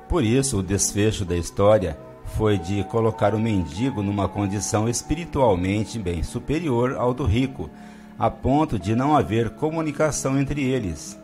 Por 0.09 0.23
isso, 0.23 0.57
o 0.57 0.63
desfecho 0.63 1.23
da 1.23 1.37
história 1.37 1.97
foi 2.25 2.57
de 2.57 2.83
colocar 2.85 3.35
o 3.35 3.39
mendigo 3.39 4.01
numa 4.01 4.27
condição 4.27 4.89
espiritualmente 4.89 5.99
bem 5.99 6.23
superior 6.23 6.95
ao 6.95 7.13
do 7.13 7.23
rico, 7.23 7.69
a 8.17 8.29
ponto 8.29 8.79
de 8.79 8.95
não 8.95 9.15
haver 9.15 9.51
comunicação 9.51 10.39
entre 10.39 10.63
eles. 10.63 11.17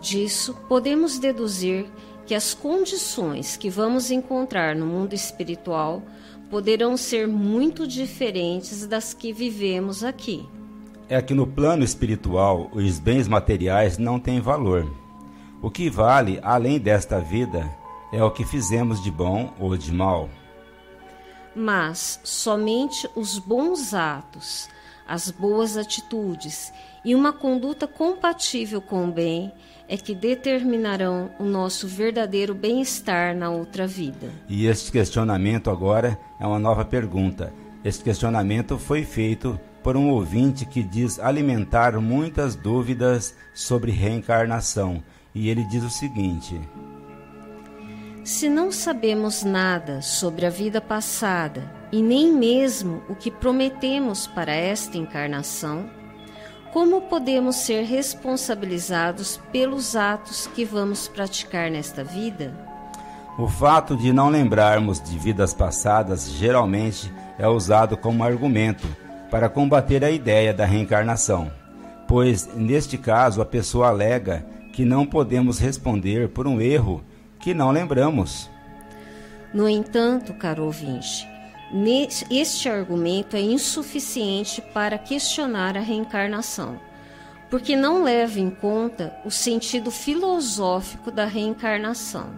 Disso, 0.00 0.54
podemos 0.68 1.18
deduzir 1.18 1.86
que 2.24 2.34
as 2.34 2.54
condições 2.54 3.56
que 3.56 3.68
vamos 3.68 4.10
encontrar 4.10 4.74
no 4.76 4.86
mundo 4.86 5.14
espiritual 5.14 6.02
poderão 6.50 6.96
ser 6.96 7.28
muito 7.28 7.86
diferentes 7.86 8.86
das 8.86 9.12
que 9.12 9.32
vivemos 9.32 10.02
aqui. 10.02 10.48
É 11.08 11.20
que 11.22 11.34
no 11.34 11.46
plano 11.46 11.84
espiritual 11.84 12.70
os 12.72 12.98
bens 12.98 13.28
materiais 13.28 13.98
não 13.98 14.18
têm 14.18 14.40
valor. 14.40 14.90
O 15.62 15.70
que 15.70 15.90
vale 15.90 16.38
além 16.42 16.78
desta 16.78 17.18
vida 17.18 17.68
é 18.12 18.22
o 18.22 18.30
que 18.30 18.44
fizemos 18.44 19.02
de 19.02 19.10
bom 19.10 19.52
ou 19.58 19.76
de 19.76 19.92
mal. 19.92 20.28
Mas 21.54 22.20
somente 22.22 23.08
os 23.16 23.38
bons 23.38 23.92
atos, 23.92 24.68
as 25.06 25.30
boas 25.30 25.76
atitudes 25.76 26.72
e 27.04 27.14
uma 27.14 27.32
conduta 27.32 27.86
compatível 27.86 28.80
com 28.80 29.08
o 29.08 29.12
bem 29.12 29.52
é 29.88 29.96
que 29.96 30.14
determinarão 30.14 31.30
o 31.38 31.44
nosso 31.44 31.88
verdadeiro 31.88 32.54
bem-estar 32.54 33.34
na 33.34 33.50
outra 33.50 33.86
vida. 33.86 34.28
E 34.46 34.66
este 34.66 34.92
questionamento 34.92 35.70
agora 35.70 36.18
é 36.38 36.46
uma 36.46 36.58
nova 36.58 36.84
pergunta. 36.84 37.52
Este 37.82 38.04
questionamento 38.04 38.76
foi 38.76 39.04
feito 39.04 39.58
por 39.82 39.96
um 39.96 40.10
ouvinte 40.10 40.66
que 40.66 40.82
diz 40.82 41.18
alimentar 41.18 41.98
muitas 41.98 42.54
dúvidas 42.54 43.34
sobre 43.54 43.90
reencarnação. 43.90 45.02
E 45.34 45.48
ele 45.48 45.64
diz 45.64 45.82
o 45.82 45.90
seguinte: 45.90 46.60
Se 48.24 48.48
não 48.48 48.70
sabemos 48.70 49.42
nada 49.42 50.02
sobre 50.02 50.44
a 50.44 50.50
vida 50.50 50.80
passada 50.80 51.72
e 51.90 52.02
nem 52.02 52.32
mesmo 52.32 53.02
o 53.08 53.14
que 53.14 53.30
prometemos 53.30 54.26
para 54.26 54.52
esta 54.52 54.98
encarnação, 54.98 55.88
como 56.78 57.00
podemos 57.00 57.56
ser 57.56 57.82
responsabilizados 57.82 59.40
pelos 59.50 59.96
atos 59.96 60.46
que 60.54 60.64
vamos 60.64 61.08
praticar 61.08 61.68
nesta 61.72 62.04
vida? 62.04 62.54
O 63.36 63.48
fato 63.48 63.96
de 63.96 64.12
não 64.12 64.28
lembrarmos 64.28 65.02
de 65.02 65.18
vidas 65.18 65.52
passadas 65.52 66.30
geralmente 66.30 67.12
é 67.36 67.48
usado 67.48 67.96
como 67.96 68.22
argumento 68.22 68.86
para 69.28 69.48
combater 69.48 70.04
a 70.04 70.10
ideia 70.12 70.54
da 70.54 70.64
reencarnação, 70.64 71.50
pois, 72.06 72.48
neste 72.54 72.96
caso, 72.96 73.42
a 73.42 73.44
pessoa 73.44 73.88
alega 73.88 74.46
que 74.72 74.84
não 74.84 75.04
podemos 75.04 75.58
responder 75.58 76.28
por 76.28 76.46
um 76.46 76.60
erro 76.60 77.02
que 77.40 77.54
não 77.54 77.72
lembramos. 77.72 78.48
No 79.52 79.68
entanto, 79.68 80.32
caro 80.34 80.66
ouvinte, 80.66 81.26
este 82.30 82.68
argumento 82.68 83.36
é 83.36 83.40
insuficiente 83.40 84.62
para 84.72 84.96
questionar 84.96 85.76
a 85.76 85.80
reencarnação, 85.80 86.80
porque 87.50 87.76
não 87.76 88.02
leva 88.02 88.40
em 88.40 88.50
conta 88.50 89.14
o 89.24 89.30
sentido 89.30 89.90
filosófico 89.90 91.10
da 91.10 91.26
reencarnação. 91.26 92.30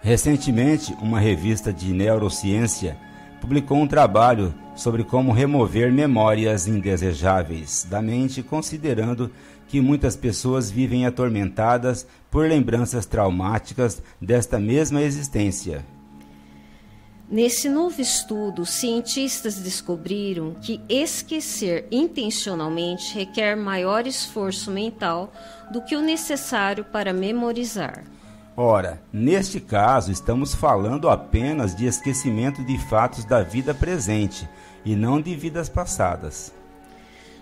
Recentemente, 0.00 0.96
uma 1.00 1.18
revista 1.18 1.72
de 1.72 1.92
neurociência 1.92 2.96
publicou 3.40 3.78
um 3.78 3.86
trabalho 3.86 4.54
sobre 4.76 5.02
como 5.02 5.32
remover 5.32 5.92
memórias 5.92 6.68
indesejáveis 6.68 7.84
da 7.90 8.00
mente, 8.00 8.42
considerando 8.42 9.30
que 9.66 9.80
muitas 9.80 10.16
pessoas 10.16 10.70
vivem 10.70 11.04
atormentadas 11.04 12.06
por 12.30 12.48
lembranças 12.48 13.06
traumáticas 13.06 14.02
desta 14.20 14.58
mesma 14.58 15.02
existência. 15.02 15.84
Nesse 17.30 17.68
novo 17.68 18.00
estudo, 18.00 18.64
cientistas 18.64 19.56
descobriram 19.56 20.54
que 20.62 20.80
esquecer 20.88 21.86
intencionalmente 21.90 23.14
requer 23.14 23.54
maior 23.54 24.06
esforço 24.06 24.70
mental 24.70 25.30
do 25.70 25.82
que 25.82 25.94
o 25.94 26.00
necessário 26.00 26.84
para 26.84 27.12
memorizar. 27.12 28.02
Ora, 28.56 29.02
neste 29.12 29.60
caso, 29.60 30.10
estamos 30.10 30.54
falando 30.54 31.06
apenas 31.10 31.76
de 31.76 31.84
esquecimento 31.84 32.64
de 32.64 32.78
fatos 32.78 33.26
da 33.26 33.42
vida 33.42 33.74
presente 33.74 34.48
e 34.82 34.96
não 34.96 35.20
de 35.20 35.36
vidas 35.36 35.68
passadas. 35.68 36.50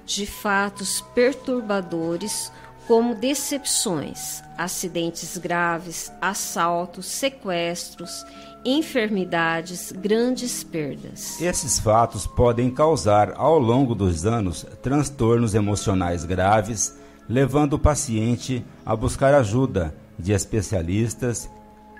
De 0.05 0.27
fatos 0.27 1.01
perturbadores 1.15 2.51
como 2.87 3.15
decepções, 3.15 4.43
acidentes 4.57 5.37
graves, 5.37 6.13
assaltos, 6.21 7.07
sequestros, 7.07 8.25
enfermidades, 8.65 9.93
grandes 9.93 10.63
perdas. 10.63 11.41
Esses 11.41 11.79
fatos 11.79 12.27
podem 12.27 12.71
causar, 12.71 13.33
ao 13.37 13.59
longo 13.59 13.95
dos 13.95 14.25
anos, 14.25 14.65
transtornos 14.83 15.55
emocionais 15.55 16.25
graves, 16.25 16.97
levando 17.29 17.75
o 17.75 17.79
paciente 17.79 18.65
a 18.85 18.95
buscar 18.95 19.35
ajuda 19.35 19.95
de 20.19 20.33
especialistas, 20.33 21.51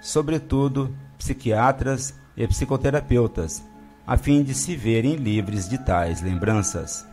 sobretudo 0.01 0.97
psiquiatras 1.19 2.15
e 2.37 2.47
psicoterapeutas, 2.47 3.63
a 4.07 4.17
fim 4.17 4.43
de 4.43 4.55
se 4.55 4.77
verem 4.77 5.17
livres 5.17 5.69
de 5.69 5.79
tais 5.79 6.23
lembranças. 6.23 7.05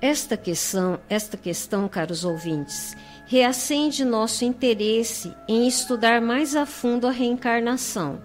Esta 0.00 0.36
questão, 0.36 0.98
esta 1.08 1.36
questão, 1.36 1.88
caros 1.88 2.24
ouvintes, 2.24 2.96
reacende 3.26 4.04
nosso 4.04 4.44
interesse 4.44 5.34
em 5.48 5.66
estudar 5.66 6.20
mais 6.20 6.54
a 6.54 6.64
fundo 6.64 7.06
a 7.06 7.10
reencarnação 7.10 8.20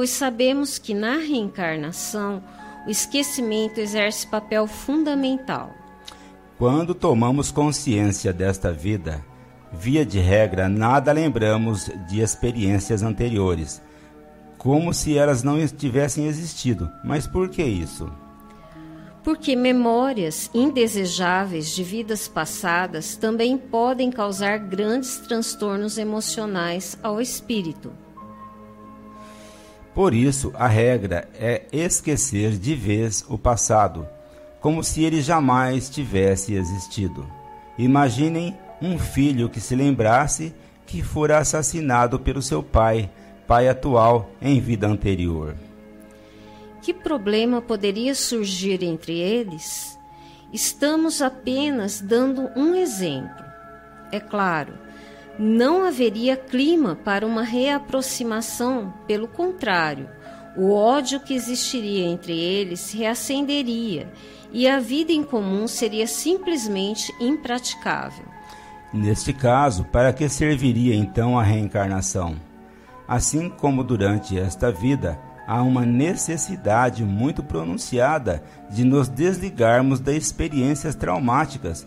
pois 0.00 0.10
sabemos 0.10 0.78
que 0.78 0.94
na 0.94 1.18
reencarnação 1.18 2.42
o 2.86 2.90
esquecimento 2.90 3.80
exerce 3.80 4.26
papel 4.26 4.66
fundamental. 4.66 5.74
Quando 6.58 6.94
tomamos 6.94 7.50
consciência 7.50 8.32
desta 8.32 8.72
vida, 8.72 9.22
via 9.70 10.04
de 10.04 10.18
regra, 10.18 10.70
nada 10.70 11.12
lembramos 11.12 11.90
de 12.08 12.20
experiências 12.20 13.02
anteriores, 13.02 13.82
como 14.56 14.94
se 14.94 15.18
elas 15.18 15.42
não 15.42 15.56
tivessem 15.68 16.26
existido. 16.26 16.90
Mas 17.04 17.26
por 17.26 17.50
que 17.50 17.62
isso? 17.62 18.10
Porque 19.22 19.54
memórias 19.54 20.50
indesejáveis 20.54 21.68
de 21.74 21.84
vidas 21.84 22.26
passadas 22.26 23.16
também 23.16 23.58
podem 23.58 24.10
causar 24.10 24.58
grandes 24.58 25.18
transtornos 25.18 25.98
emocionais 25.98 26.96
ao 27.02 27.20
espírito. 27.20 27.92
Por 29.94 30.14
isso, 30.14 30.52
a 30.54 30.66
regra 30.66 31.28
é 31.34 31.64
esquecer 31.72 32.52
de 32.52 32.74
vez 32.74 33.24
o 33.28 33.36
passado, 33.36 34.08
como 34.60 34.82
se 34.82 35.04
ele 35.04 35.20
jamais 35.20 35.90
tivesse 35.90 36.54
existido. 36.54 37.26
Imaginem 37.76 38.56
um 38.80 38.98
filho 38.98 39.48
que 39.48 39.60
se 39.60 39.74
lembrasse 39.74 40.54
que 40.86 41.02
fora 41.02 41.38
assassinado 41.38 42.18
pelo 42.18 42.40
seu 42.40 42.62
pai, 42.62 43.10
pai 43.46 43.68
atual, 43.68 44.30
em 44.40 44.60
vida 44.60 44.86
anterior. 44.86 45.54
Que 46.82 46.94
problema 46.94 47.60
poderia 47.60 48.14
surgir 48.14 48.82
entre 48.82 49.18
eles? 49.18 49.98
Estamos 50.52 51.22
apenas 51.22 52.00
dando 52.00 52.50
um 52.56 52.74
exemplo. 52.74 53.44
É 54.10 54.18
claro, 54.18 54.74
não 55.38 55.84
haveria 55.84 56.36
clima 56.36 56.96
para 56.96 57.26
uma 57.26 57.42
reaproximação, 57.42 58.92
pelo 59.06 59.28
contrário, 59.28 60.08
o 60.56 60.72
ódio 60.72 61.20
que 61.20 61.32
existiria 61.32 62.04
entre 62.04 62.38
eles 62.38 62.92
reacenderia 62.92 64.12
e 64.52 64.68
a 64.68 64.80
vida 64.80 65.12
em 65.12 65.22
comum 65.22 65.68
seria 65.68 66.06
simplesmente 66.06 67.14
impraticável. 67.20 68.24
Neste 68.92 69.32
caso, 69.32 69.84
para 69.84 70.12
que 70.12 70.28
serviria 70.28 70.94
então 70.94 71.38
a 71.38 71.42
reencarnação? 71.42 72.34
Assim 73.06 73.48
como 73.48 73.84
durante 73.84 74.36
esta 74.36 74.72
vida, 74.72 75.18
há 75.50 75.64
uma 75.64 75.84
necessidade 75.84 77.02
muito 77.04 77.42
pronunciada 77.42 78.40
de 78.70 78.84
nos 78.84 79.08
desligarmos 79.08 79.98
das 79.98 80.14
experiências 80.14 80.94
traumáticas, 80.94 81.84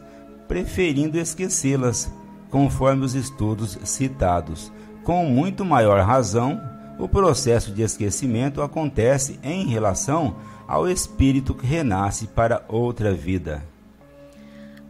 preferindo 0.49 1.17
esquecê-las 1.17 2.12
conforme 2.49 3.06
os 3.06 3.15
estudos 3.15 3.80
citados. 3.86 4.69
Com 5.06 5.26
muito 5.28 5.63
maior 5.63 6.02
razão, 6.02 6.62
o 6.99 7.08
processo 7.08 7.71
de 7.71 7.82
esquecimento 7.82 8.62
acontece 8.62 9.39
em 9.41 9.65
relação 9.65 10.36
ao 10.67 10.86
espírito 10.86 11.54
que 11.56 11.65
renasce 11.65 12.28
para 12.28 12.65
outra 12.67 13.13
vida. 13.13 13.63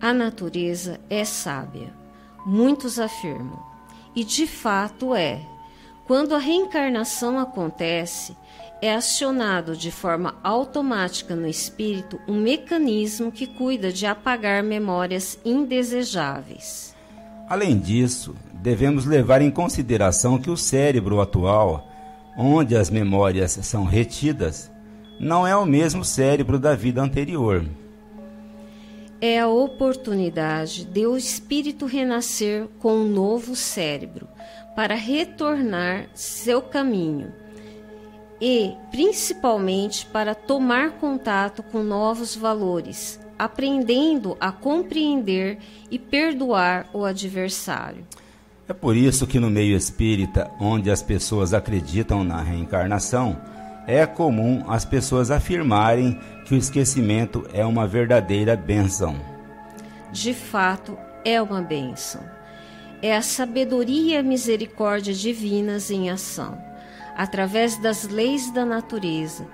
A 0.02 0.12
natureza 0.12 1.00
é 1.12 1.24
sábia, 1.24 1.94
muitos 2.44 2.98
afirmam, 2.98 3.64
e 4.16 4.24
de 4.24 4.48
fato 4.48 5.14
é. 5.14 5.40
Quando 6.08 6.36
a 6.36 6.40
reencarnação 6.40 7.40
acontece, 7.40 8.36
é 8.84 8.94
acionado 8.94 9.78
de 9.78 9.90
forma 9.90 10.36
automática 10.44 11.38
no 11.38 11.48
espírito 11.48 12.20
um 12.28 12.42
mecanismo 12.42 13.32
que 13.32 13.48
cuida 13.48 13.94
de 13.94 14.06
apagar 14.06 14.62
memórias 14.62 15.40
indesejáveis. 15.46 16.94
Além 17.48 17.80
disso, 17.80 18.36
devemos 18.52 19.06
levar 19.06 19.42
em 19.42 19.50
consideração 19.50 20.38
que 20.38 20.50
o 20.50 20.58
cérebro 20.58 21.22
atual, 21.22 21.88
onde 22.38 22.76
as 22.76 22.90
memórias 22.90 23.58
são 23.62 23.86
retidas, 23.86 24.70
não 25.18 25.48
é 25.48 25.56
o 25.56 25.66
mesmo 25.66 26.04
cérebro 26.04 26.60
da 26.60 26.76
vida 26.76 27.02
anterior. 27.02 27.66
É 29.22 29.40
a 29.40 29.48
oportunidade 29.48 30.84
de 30.84 31.08
o 31.08 31.16
espírito 31.16 31.86
renascer 31.86 32.68
com 32.80 32.96
um 32.96 33.08
novo 33.08 33.56
cérebro 33.56 34.28
para 34.76 34.94
retornar 34.94 36.10
seu 36.14 36.62
caminho 36.62 37.43
e, 38.46 38.76
principalmente, 38.92 40.06
para 40.06 40.36
tomar 40.36 40.92
contato 41.00 41.64
com 41.64 41.82
novos 41.82 42.36
valores, 42.36 43.18
aprendendo 43.40 44.36
a 44.38 44.52
compreender 44.52 45.60
e 45.90 45.98
perdoar 45.98 46.90
o 46.94 47.06
adversário. 47.06 48.06
É 48.68 48.74
por 48.74 48.98
isso 48.98 49.26
que 49.26 49.40
no 49.40 49.50
meio 49.50 49.78
espírita, 49.78 50.52
onde 50.60 50.92
as 50.92 51.02
pessoas 51.02 51.54
acreditam 51.54 52.22
na 52.26 52.42
reencarnação, 52.42 53.40
é 53.88 54.06
comum 54.06 54.66
as 54.68 54.84
pessoas 54.84 55.32
afirmarem 55.32 56.20
que 56.44 56.54
o 56.54 56.58
esquecimento 56.58 57.48
é 57.54 57.66
uma 57.66 57.88
verdadeira 57.88 58.58
bênção. 58.58 59.16
De 60.12 60.34
fato, 60.34 60.98
é 61.24 61.42
uma 61.42 61.62
bênção. 61.62 62.22
É 63.02 63.16
a 63.16 63.22
sabedoria 63.22 64.16
e 64.16 64.18
a 64.18 64.24
misericórdia 64.24 65.14
divinas 65.14 65.90
em 65.90 66.10
ação, 66.10 66.73
através 67.16 67.78
das 67.78 68.08
leis 68.08 68.52
da 68.52 68.66
natureza, 68.66 69.48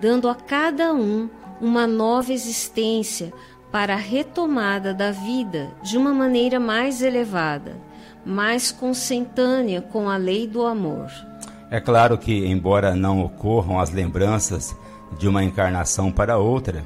dando 0.00 0.28
a 0.28 0.34
cada 0.34 0.92
um 0.94 1.28
uma 1.60 1.86
nova 1.86 2.32
existência 2.32 3.32
para 3.72 3.94
a 3.94 3.98
retomada 3.98 4.94
da 4.94 5.10
vida 5.10 5.70
de 5.82 5.96
uma 5.96 6.12
maneira 6.12 6.60
mais 6.60 7.02
elevada, 7.02 7.76
mais 8.24 8.70
consentânea 8.70 9.80
com 9.80 10.08
a 10.08 10.16
lei 10.16 10.46
do 10.46 10.64
amor. 10.64 11.10
É 11.70 11.80
claro 11.80 12.16
que, 12.16 12.46
embora 12.46 12.94
não 12.94 13.20
ocorram 13.22 13.80
as 13.80 13.90
lembranças 13.90 14.76
de 15.18 15.28
uma 15.28 15.42
encarnação 15.42 16.12
para 16.12 16.38
outra, 16.38 16.84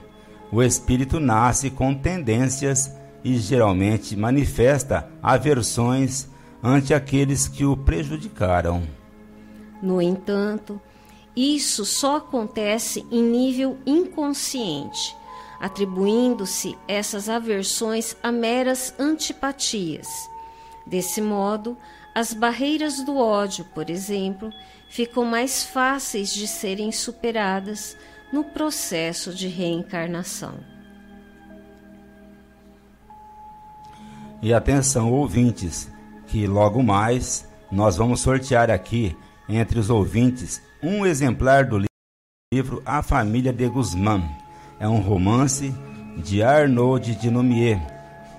o 0.51 0.63
espírito 0.63 1.21
nasce 1.21 1.71
com 1.71 1.95
tendências 1.95 2.95
e 3.23 3.37
geralmente 3.37 4.17
manifesta 4.17 5.09
aversões 5.23 6.29
ante 6.63 6.93
aqueles 6.93 7.47
que 7.47 7.65
o 7.65 7.77
prejudicaram. 7.77 8.83
No 9.83 10.01
entanto, 10.01 10.81
isso 11.35 11.85
só 11.85 12.17
acontece 12.17 13.07
em 13.11 13.23
nível 13.23 13.79
inconsciente, 13.87 15.17
atribuindo-se 15.61 16.77
essas 16.89 17.29
aversões 17.29 18.17
a 18.23 18.33
meras 18.33 18.95
antipatias. 18.99 20.09
Desse 20.87 21.21
modo, 21.21 21.77
as 22.15 22.35
barreiras 22.35 23.05
do 23.05 23.17
ódio, 23.17 23.65
por 23.75 23.89
exemplo, 23.89 24.51
ficam 24.89 25.25
mais 25.25 25.63
fáceis 25.63 26.35
de 26.35 26.49
serem 26.49 26.91
superadas 26.91 27.97
no 28.33 28.45
processo 28.45 29.33
de 29.33 29.47
reencarnação. 29.49 30.55
E 34.43 34.53
atenção, 34.53 35.13
ouvintes, 35.13 35.91
que 36.27 36.47
logo 36.47 36.83
mais 36.83 37.49
nós 37.71 37.97
vamos 37.97 38.21
sortear 38.21 38.71
aqui 38.71 39.17
entre 39.57 39.79
os 39.79 39.91
ouvintes 39.91 40.63
um 40.83 41.05
exemplar 41.05 41.65
do 41.65 41.83
livro 42.53 42.83
A 42.85 43.03
Família 43.03 43.53
de 43.53 43.69
Guzmán. 43.69 44.23
É 44.79 44.89
um 44.89 45.01
romance 45.01 45.75
de 46.17 46.43
Arnaud 46.43 47.15
de 47.15 47.31
Nomier, 47.31 47.81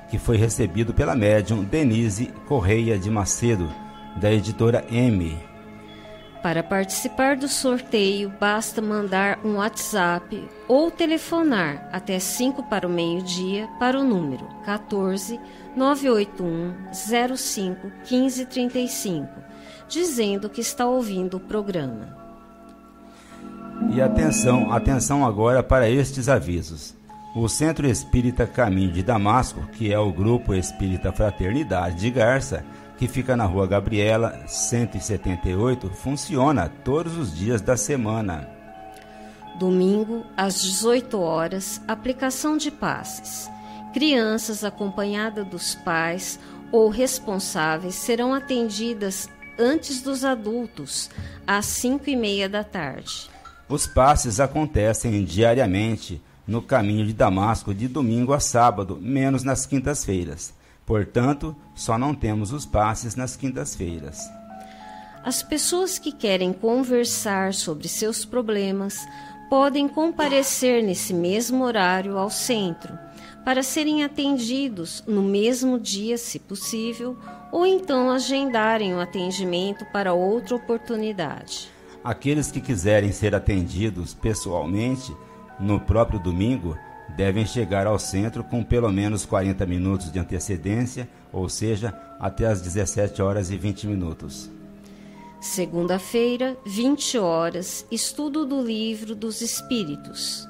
que 0.09 0.17
foi 0.17 0.37
recebido 0.37 0.93
pela 0.93 1.15
médium 1.15 1.63
Denise 1.63 2.27
Correia 2.47 2.97
de 2.97 3.09
Macedo, 3.09 3.69
da 4.17 4.31
editora 4.31 4.85
M. 4.91 5.37
Para 6.41 6.63
participar 6.63 7.37
do 7.37 7.47
sorteio, 7.47 8.33
basta 8.39 8.81
mandar 8.81 9.39
um 9.45 9.57
WhatsApp 9.57 10.43
ou 10.67 10.89
telefonar 10.89 11.87
até 11.91 12.17
5 12.17 12.63
para 12.63 12.87
o 12.87 12.89
meio-dia 12.89 13.69
para 13.79 13.99
o 13.99 14.03
número 14.03 14.47
14 14.65 15.39
981 15.75 17.37
05 17.37 17.91
1535, 18.09 19.29
dizendo 19.91 20.49
que 20.49 20.61
está 20.61 20.85
ouvindo 20.85 21.35
o 21.35 21.39
programa. 21.39 22.17
E 23.93 24.01
atenção, 24.01 24.71
atenção 24.71 25.25
agora 25.25 25.61
para 25.61 25.89
estes 25.89 26.29
avisos. 26.29 26.95
O 27.35 27.49
Centro 27.49 27.85
Espírita 27.85 28.47
Caminho 28.47 28.91
de 28.91 29.03
Damasco, 29.03 29.67
que 29.73 29.91
é 29.91 29.99
o 29.99 30.11
grupo 30.11 30.53
Espírita 30.53 31.11
Fraternidade 31.11 31.97
de 31.97 32.09
Garça, 32.09 32.63
que 32.97 33.07
fica 33.07 33.35
na 33.35 33.45
Rua 33.45 33.67
Gabriela, 33.67 34.43
178, 34.47 35.89
funciona 35.89 36.69
todos 36.69 37.17
os 37.17 37.35
dias 37.35 37.61
da 37.61 37.75
semana. 37.75 38.47
Domingo, 39.59 40.23
às 40.37 40.61
18 40.61 41.19
horas, 41.19 41.81
aplicação 41.85 42.55
de 42.55 42.71
passes. 42.71 43.49
Crianças 43.93 44.63
acompanhadas 44.63 45.45
dos 45.47 45.75
pais 45.75 46.39
ou 46.71 46.89
responsáveis 46.89 47.95
serão 47.95 48.33
atendidas 48.33 49.29
antes 49.57 50.01
dos 50.01 50.23
adultos, 50.23 51.09
às 51.45 51.65
5 51.65 52.09
e 52.09 52.15
meia 52.15 52.49
da 52.49 52.63
tarde. 52.63 53.29
Os 53.67 53.87
passes 53.87 54.39
acontecem 54.39 55.23
diariamente 55.23 56.21
no 56.45 56.61
caminho 56.61 57.05
de 57.05 57.13
Damasco 57.13 57.73
de 57.73 57.87
domingo 57.87 58.33
a 58.33 58.39
sábado, 58.39 58.97
menos 59.01 59.43
nas 59.43 59.65
quintas-feiras. 59.65 60.53
Portanto, 60.85 61.55
só 61.73 61.97
não 61.97 62.13
temos 62.13 62.51
os 62.51 62.65
passes 62.65 63.15
nas 63.15 63.35
quintas-feiras. 63.35 64.29
As 65.23 65.43
pessoas 65.43 65.99
que 65.99 66.11
querem 66.11 66.51
conversar 66.51 67.53
sobre 67.53 67.87
seus 67.87 68.25
problemas 68.25 68.97
podem 69.49 69.87
comparecer 69.87 70.83
nesse 70.83 71.13
mesmo 71.13 71.63
horário 71.63 72.17
ao 72.17 72.29
centro 72.29 72.97
para 73.43 73.63
serem 73.63 74.03
atendidos 74.03 75.03
no 75.07 75.21
mesmo 75.21 75.79
dia, 75.79 76.17
se 76.17 76.39
possível, 76.39 77.17
ou 77.51 77.65
então 77.65 78.11
agendarem 78.11 78.93
o 78.93 78.99
atendimento 78.99 79.85
para 79.91 80.13
outra 80.13 80.55
oportunidade. 80.55 81.69
Aqueles 82.03 82.51
que 82.51 82.61
quiserem 82.61 83.11
ser 83.11 83.35
atendidos 83.35 84.13
pessoalmente 84.13 85.15
no 85.59 85.79
próprio 85.79 86.19
domingo 86.19 86.77
devem 87.15 87.45
chegar 87.45 87.85
ao 87.85 87.99
centro 87.99 88.43
com 88.43 88.63
pelo 88.63 88.91
menos 88.91 89.25
40 89.25 89.65
minutos 89.65 90.11
de 90.11 90.17
antecedência, 90.17 91.07
ou 91.31 91.49
seja, 91.49 91.93
até 92.19 92.45
às 92.45 92.61
17 92.61 93.21
horas 93.21 93.51
e 93.51 93.57
20 93.57 93.87
minutos. 93.87 94.49
Segunda-feira, 95.39 96.55
20 96.65 97.17
horas, 97.17 97.85
estudo 97.91 98.45
do 98.45 98.61
livro 98.61 99.15
dos 99.15 99.41
Espíritos. 99.41 100.47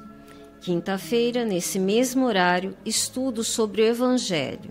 Quinta-feira, 0.62 1.44
nesse 1.44 1.76
mesmo 1.76 2.24
horário, 2.24 2.76
estudo 2.86 3.42
sobre 3.42 3.82
o 3.82 3.84
Evangelho. 3.84 4.70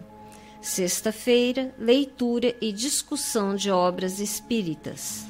Sexta-feira, 0.62 1.76
leitura 1.78 2.56
e 2.62 2.72
discussão 2.72 3.54
de 3.54 3.70
obras 3.70 4.18
espíritas. 4.22 5.26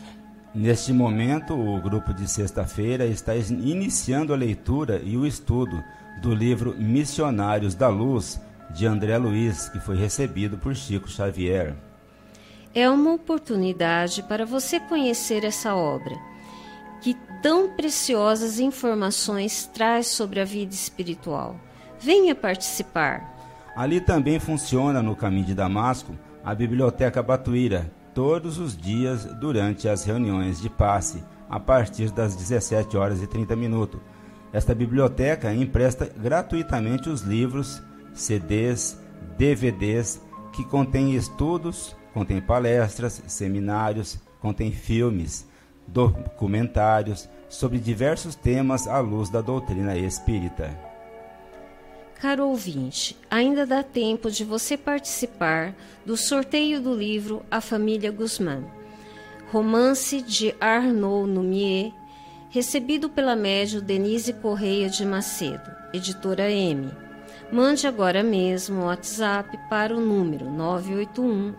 Neste 0.53 0.93
momento, 0.93 1.55
o 1.55 1.81
grupo 1.81 2.13
de 2.13 2.29
sexta-feira 2.29 3.07
está 3.07 3.35
iniciando 3.35 4.33
a 4.33 4.37
leitura 4.37 5.01
e 5.03 5.17
o 5.17 5.25
estudo 5.25 5.83
do 6.21 6.31
livro 6.31 6.75
Missionários 6.77 7.73
da 7.73 7.87
Luz, 7.87 8.39
de 8.69 8.85
André 8.85 9.17
Luiz, 9.17 9.67
que 9.67 9.79
foi 9.79 9.97
recebido 9.97 10.59
por 10.59 10.75
Chico 10.75 11.09
Xavier. 11.09 11.75
É 12.71 12.87
uma 12.87 13.13
oportunidade 13.13 14.21
para 14.21 14.45
você 14.45 14.79
conhecer 14.79 15.43
essa 15.43 15.73
obra, 15.73 16.15
que 17.01 17.17
tão 17.41 17.75
preciosas 17.75 18.59
informações 18.59 19.65
traz 19.73 20.07
sobre 20.07 20.39
a 20.39 20.45
vida 20.45 20.73
espiritual. 20.73 21.55
Venha 21.99 22.35
participar. 22.35 23.35
Ali 23.75 24.01
também 24.01 24.39
funciona 24.39 25.01
no 25.01 25.15
caminho 25.15 25.45
de 25.45 25.55
Damasco 25.55 26.17
a 26.43 26.53
Biblioteca 26.53 27.21
Batuíra, 27.21 27.91
todos 28.13 28.57
os 28.57 28.75
dias 28.75 29.25
durante 29.39 29.87
as 29.87 30.03
reuniões 30.03 30.59
de 30.61 30.69
passe, 30.69 31.23
a 31.49 31.59
partir 31.59 32.11
das 32.11 32.35
17 32.35 32.97
horas 32.97 33.21
e 33.21 33.27
30 33.27 33.55
minutos 33.55 33.99
esta 34.53 34.75
biblioteca 34.75 35.53
empresta 35.53 36.05
gratuitamente 36.05 37.09
os 37.09 37.21
livros, 37.21 37.81
CDs, 38.13 38.99
DVDs 39.37 40.21
que 40.51 40.65
contêm 40.65 41.15
estudos, 41.15 41.95
contém 42.13 42.41
palestras, 42.41 43.23
seminários, 43.27 44.19
contém 44.41 44.71
filmes, 44.71 45.47
documentários 45.91 47.29
sobre 47.49 47.79
diversos 47.79 48.35
temas 48.35 48.87
à 48.87 48.99
luz 48.99 49.29
da 49.29 49.41
doutrina 49.41 49.97
espírita. 49.97 50.69
Caro 52.19 52.47
ouvinte, 52.47 53.17
ainda 53.29 53.65
dá 53.65 53.81
tempo 53.81 54.29
de 54.29 54.43
você 54.43 54.77
participar 54.77 55.73
do 56.05 56.15
sorteio 56.15 56.79
do 56.79 56.93
livro 56.93 57.43
A 57.49 57.59
Família 57.59 58.11
Guzmán, 58.11 58.63
romance 59.51 60.21
de 60.21 60.55
Arnaud 60.59 61.27
Numier, 61.27 61.91
Recebido 62.53 63.09
pela 63.09 63.33
médio 63.33 63.81
Denise 63.81 64.33
Correia 64.33 64.89
de 64.89 65.05
Macedo, 65.05 65.71
editora 65.93 66.51
M. 66.51 66.91
Mande 67.49 67.87
agora 67.87 68.21
mesmo 68.21 68.81
o 68.81 68.85
WhatsApp 68.87 69.57
para 69.69 69.95
o 69.95 70.01
número 70.01 70.51
981 70.51 71.55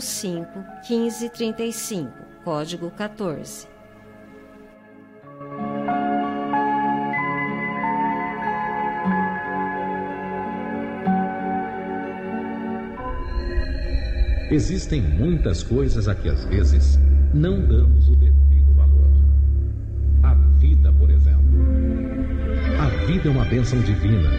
05 0.00 0.64
1535, 0.88 2.12
código 2.44 2.92
14. 2.92 3.66
Existem 14.50 15.02
muitas 15.02 15.62
coisas 15.62 16.08
a 16.08 16.14
que 16.14 16.28
às 16.28 16.44
vezes 16.44 16.98
não 17.34 17.60
damos 17.60 18.08
o 18.08 18.16
devido 18.16 18.46
vida 23.06 23.28
é 23.28 23.30
uma 23.30 23.44
bênção 23.44 23.80
divina. 23.80 24.30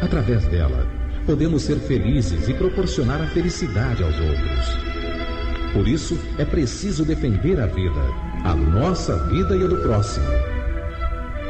Através 0.00 0.44
dela, 0.46 0.86
podemos 1.26 1.62
ser 1.62 1.78
felizes 1.80 2.48
e 2.48 2.54
proporcionar 2.54 3.20
a 3.20 3.26
felicidade 3.26 4.02
aos 4.02 4.14
outros. 4.18 5.72
Por 5.72 5.88
isso, 5.88 6.18
é 6.38 6.44
preciso 6.44 7.04
defender 7.04 7.60
a 7.60 7.66
vida, 7.66 8.00
a 8.44 8.54
nossa 8.54 9.16
vida 9.28 9.56
e 9.56 9.64
a 9.64 9.66
do 9.66 9.76
próximo. 9.78 10.51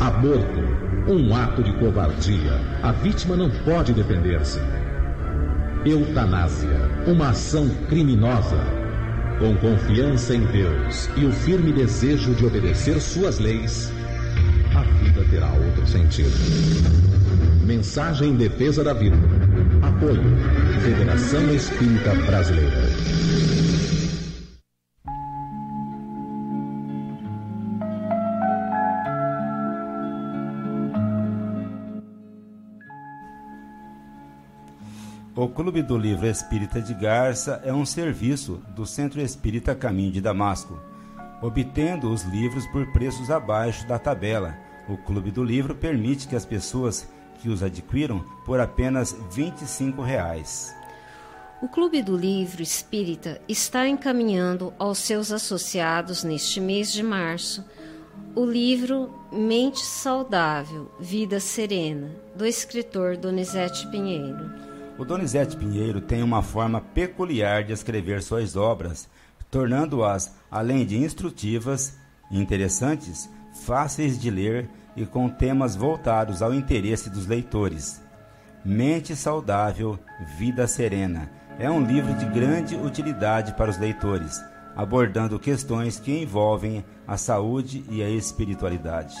Aborto, 0.00 0.60
um 1.08 1.34
ato 1.34 1.62
de 1.62 1.72
covardia. 1.74 2.60
A 2.82 2.92
vítima 2.92 3.36
não 3.36 3.50
pode 3.50 3.92
defender-se. 3.92 4.60
Eutanásia, 5.84 6.90
uma 7.06 7.30
ação 7.30 7.68
criminosa. 7.88 8.58
Com 9.38 9.56
confiança 9.56 10.34
em 10.34 10.44
Deus 10.46 11.08
e 11.16 11.24
o 11.24 11.32
firme 11.32 11.72
desejo 11.72 12.34
de 12.34 12.46
obedecer 12.46 13.00
suas 13.00 13.38
leis, 13.38 13.92
a 14.74 14.82
vida 14.82 15.24
terá 15.30 15.52
outro 15.52 15.86
sentido. 15.86 16.30
Mensagem 17.64 18.30
em 18.30 18.36
defesa 18.36 18.84
da 18.84 18.92
vida. 18.92 19.16
Apoio. 19.82 20.22
Federação 20.82 21.54
Espírita 21.54 22.14
Brasileira. 22.26 22.83
O 35.44 35.48
Clube 35.50 35.82
do 35.82 35.98
Livro 35.98 36.26
Espírita 36.26 36.80
de 36.80 36.94
Garça 36.94 37.60
é 37.66 37.70
um 37.70 37.84
serviço 37.84 38.62
do 38.74 38.86
Centro 38.86 39.20
Espírita 39.20 39.74
Caminho 39.74 40.10
de 40.10 40.18
Damasco, 40.18 40.80
obtendo 41.42 42.10
os 42.10 42.22
livros 42.22 42.66
por 42.68 42.90
preços 42.92 43.30
abaixo 43.30 43.86
da 43.86 43.98
tabela. 43.98 44.56
O 44.88 44.96
Clube 44.96 45.30
do 45.30 45.44
Livro 45.44 45.74
permite 45.74 46.26
que 46.26 46.34
as 46.34 46.46
pessoas 46.46 47.06
que 47.40 47.50
os 47.50 47.62
adquiram 47.62 48.24
por 48.46 48.58
apenas 48.58 49.14
25 49.32 50.00
reais. 50.00 50.74
O 51.60 51.68
Clube 51.68 52.00
do 52.00 52.16
Livro 52.16 52.62
Espírita 52.62 53.38
está 53.46 53.86
encaminhando 53.86 54.72
aos 54.78 54.96
seus 54.96 55.30
associados 55.30 56.24
neste 56.24 56.58
mês 56.58 56.90
de 56.90 57.02
março 57.02 57.62
o 58.34 58.46
livro 58.46 59.12
Mente 59.30 59.84
Saudável, 59.84 60.90
Vida 60.98 61.38
Serena, 61.38 62.10
do 62.34 62.46
escritor 62.46 63.18
Donizete 63.18 63.86
Pinheiro. 63.88 64.73
O 64.96 65.04
Donizete 65.04 65.56
Pinheiro 65.56 66.00
tem 66.00 66.22
uma 66.22 66.40
forma 66.40 66.80
peculiar 66.80 67.64
de 67.64 67.72
escrever 67.72 68.22
suas 68.22 68.54
obras, 68.54 69.08
tornando-as, 69.50 70.34
além 70.50 70.86
de 70.86 70.96
instrutivas 70.96 71.98
interessantes, 72.30 73.28
fáceis 73.64 74.18
de 74.18 74.30
ler 74.30 74.70
e 74.96 75.04
com 75.04 75.28
temas 75.28 75.74
voltados 75.74 76.42
ao 76.42 76.54
interesse 76.54 77.10
dos 77.10 77.26
leitores. 77.26 78.00
Mente 78.64 79.16
Saudável, 79.16 79.98
Vida 80.38 80.66
Serena 80.66 81.30
é 81.58 81.68
um 81.68 81.84
livro 81.84 82.14
de 82.14 82.24
grande 82.26 82.76
utilidade 82.76 83.52
para 83.54 83.70
os 83.70 83.78
leitores, 83.78 84.40
abordando 84.76 85.38
questões 85.38 85.98
que 85.98 86.22
envolvem 86.22 86.84
a 87.06 87.16
saúde 87.16 87.84
e 87.90 88.02
a 88.02 88.08
espiritualidade. 88.08 89.16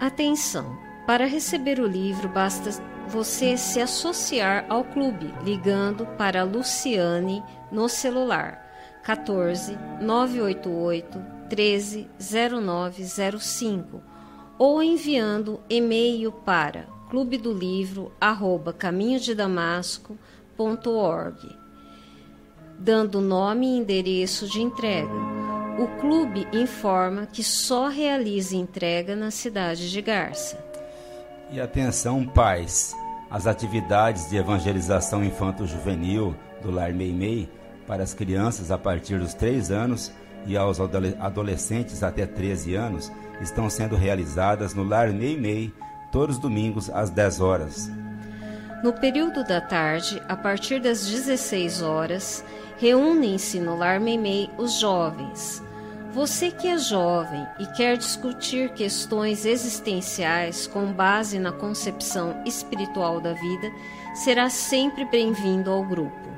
Atenção! 0.00 0.78
Para 1.06 1.26
receber 1.26 1.80
o 1.80 1.86
livro, 1.86 2.28
basta 2.28 2.70
você 3.10 3.56
se 3.56 3.80
associar 3.80 4.64
ao 4.68 4.84
clube 4.84 5.34
ligando 5.42 6.06
para 6.16 6.44
Luciane 6.44 7.42
no 7.70 7.88
celular 7.88 8.64
14 9.02 9.76
988 10.00 11.20
13 11.48 12.08
0905 12.20 14.00
ou 14.56 14.80
enviando 14.80 15.60
e-mail 15.68 16.30
para 16.30 16.86
clube 17.08 17.36
do 17.36 17.52
livro 17.52 18.12
arroba 18.20 18.72
caminho 18.72 19.18
dando 22.78 23.20
nome 23.20 23.66
e 23.66 23.78
endereço 23.78 24.46
de 24.46 24.62
entrega. 24.62 25.40
O 25.80 25.88
clube 26.00 26.46
informa 26.52 27.26
que 27.26 27.42
só 27.42 27.88
realiza 27.88 28.54
entrega 28.54 29.16
na 29.16 29.30
cidade 29.30 29.90
de 29.90 30.00
Garça. 30.00 30.64
E 31.50 31.60
atenção, 31.60 32.24
pais! 32.24 32.94
As 33.30 33.46
atividades 33.46 34.28
de 34.28 34.36
evangelização 34.36 35.24
infanto-juvenil 35.24 36.34
do 36.60 36.70
Lar 36.70 36.92
Meimei 36.92 37.48
para 37.86 38.02
as 38.02 38.12
crianças 38.12 38.72
a 38.72 38.78
partir 38.78 39.20
dos 39.20 39.34
3 39.34 39.70
anos 39.70 40.10
e 40.46 40.56
aos 40.56 40.80
adolescentes 40.80 42.02
até 42.02 42.26
13 42.26 42.74
anos 42.74 43.12
estão 43.40 43.70
sendo 43.70 43.94
realizadas 43.94 44.74
no 44.74 44.82
Lar 44.82 45.12
Meimei 45.12 45.72
todos 46.10 46.36
os 46.36 46.42
domingos 46.42 46.90
às 46.90 47.08
10 47.08 47.40
horas. 47.40 47.90
No 48.82 48.92
período 48.94 49.44
da 49.44 49.60
tarde, 49.60 50.20
a 50.26 50.36
partir 50.36 50.80
das 50.80 51.06
16 51.06 51.82
horas, 51.82 52.44
reúnem-se 52.78 53.60
no 53.60 53.76
Lar 53.76 54.00
Meimei 54.00 54.50
os 54.58 54.80
jovens 54.80 55.62
você 56.12 56.50
que 56.50 56.66
é 56.66 56.76
jovem 56.76 57.46
e 57.58 57.66
quer 57.66 57.96
discutir 57.96 58.72
questões 58.72 59.44
existenciais 59.44 60.66
com 60.66 60.92
base 60.92 61.38
na 61.38 61.52
concepção 61.52 62.42
espiritual 62.44 63.20
da 63.20 63.32
vida, 63.32 63.70
será 64.14 64.50
sempre 64.50 65.04
bem-vindo 65.04 65.70
ao 65.70 65.84
grupo. 65.84 66.28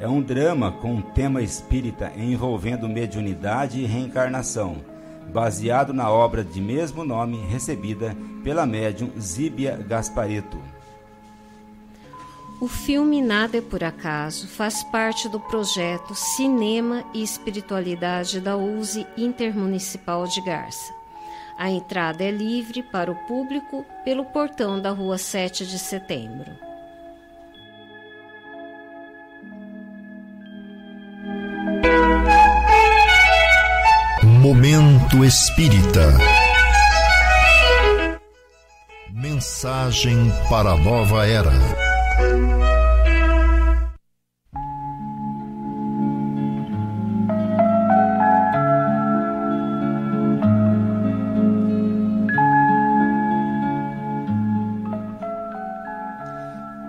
É 0.00 0.08
um 0.08 0.20
drama 0.20 0.72
com 0.72 0.94
um 0.94 1.00
tema 1.00 1.40
espírita 1.40 2.12
envolvendo 2.16 2.88
mediunidade 2.88 3.80
e 3.80 3.86
reencarnação, 3.86 4.78
baseado 5.32 5.92
na 5.92 6.10
obra 6.10 6.42
de 6.42 6.60
mesmo 6.60 7.04
nome 7.04 7.36
recebida 7.46 8.16
pela 8.42 8.66
médium 8.66 9.12
Zíbia 9.16 9.76
Gaspareto. 9.76 10.73
O 12.60 12.68
filme 12.68 13.20
Nada 13.20 13.58
é 13.58 13.60
por 13.60 13.82
Acaso 13.82 14.46
faz 14.46 14.82
parte 14.84 15.28
do 15.28 15.40
projeto 15.40 16.14
Cinema 16.14 17.04
e 17.12 17.22
Espiritualidade 17.22 18.40
da 18.40 18.56
USE 18.56 19.06
Intermunicipal 19.16 20.26
de 20.26 20.40
Garça. 20.40 20.92
A 21.58 21.70
entrada 21.70 22.22
é 22.22 22.30
livre 22.30 22.82
para 22.82 23.10
o 23.10 23.14
público 23.26 23.84
pelo 24.04 24.24
portão 24.24 24.80
da 24.80 24.90
rua 24.90 25.18
7 25.18 25.66
de 25.66 25.78
setembro. 25.78 26.52
Momento 34.40 35.24
Espírita. 35.24 36.12
Mensagem 39.10 40.30
para 40.50 40.72
a 40.72 40.76
nova 40.76 41.26
era. 41.26 41.93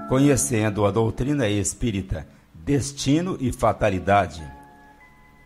Conhecendo 0.08 0.86
a 0.86 0.92
doutrina 0.92 1.48
espírita, 1.50 2.28
destino 2.54 3.38
e 3.40 3.52
fatalidade 3.52 4.42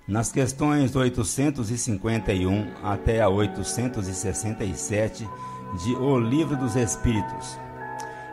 nas 0.10 0.32
questões 0.32 0.96
851 0.96 2.68
até 2.84 3.22
a 3.22 3.30
867 3.30 5.28
de 5.84 5.96
O 5.96 6.20
Livro 6.20 6.58
dos 6.58 6.76
Espíritos. 6.76 7.69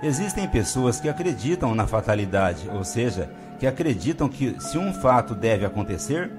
Existem 0.02 0.46
pessoas 0.46 1.00
que 1.00 1.08
acreditam 1.08 1.74
na 1.74 1.86
fatalidade, 1.86 2.68
ou 2.68 2.84
seja, 2.84 3.30
que 3.58 3.66
acreditam 3.66 4.28
que 4.28 4.54
se 4.60 4.76
um 4.76 4.92
fato 4.92 5.34
deve 5.34 5.64
acontecer, 5.64 6.30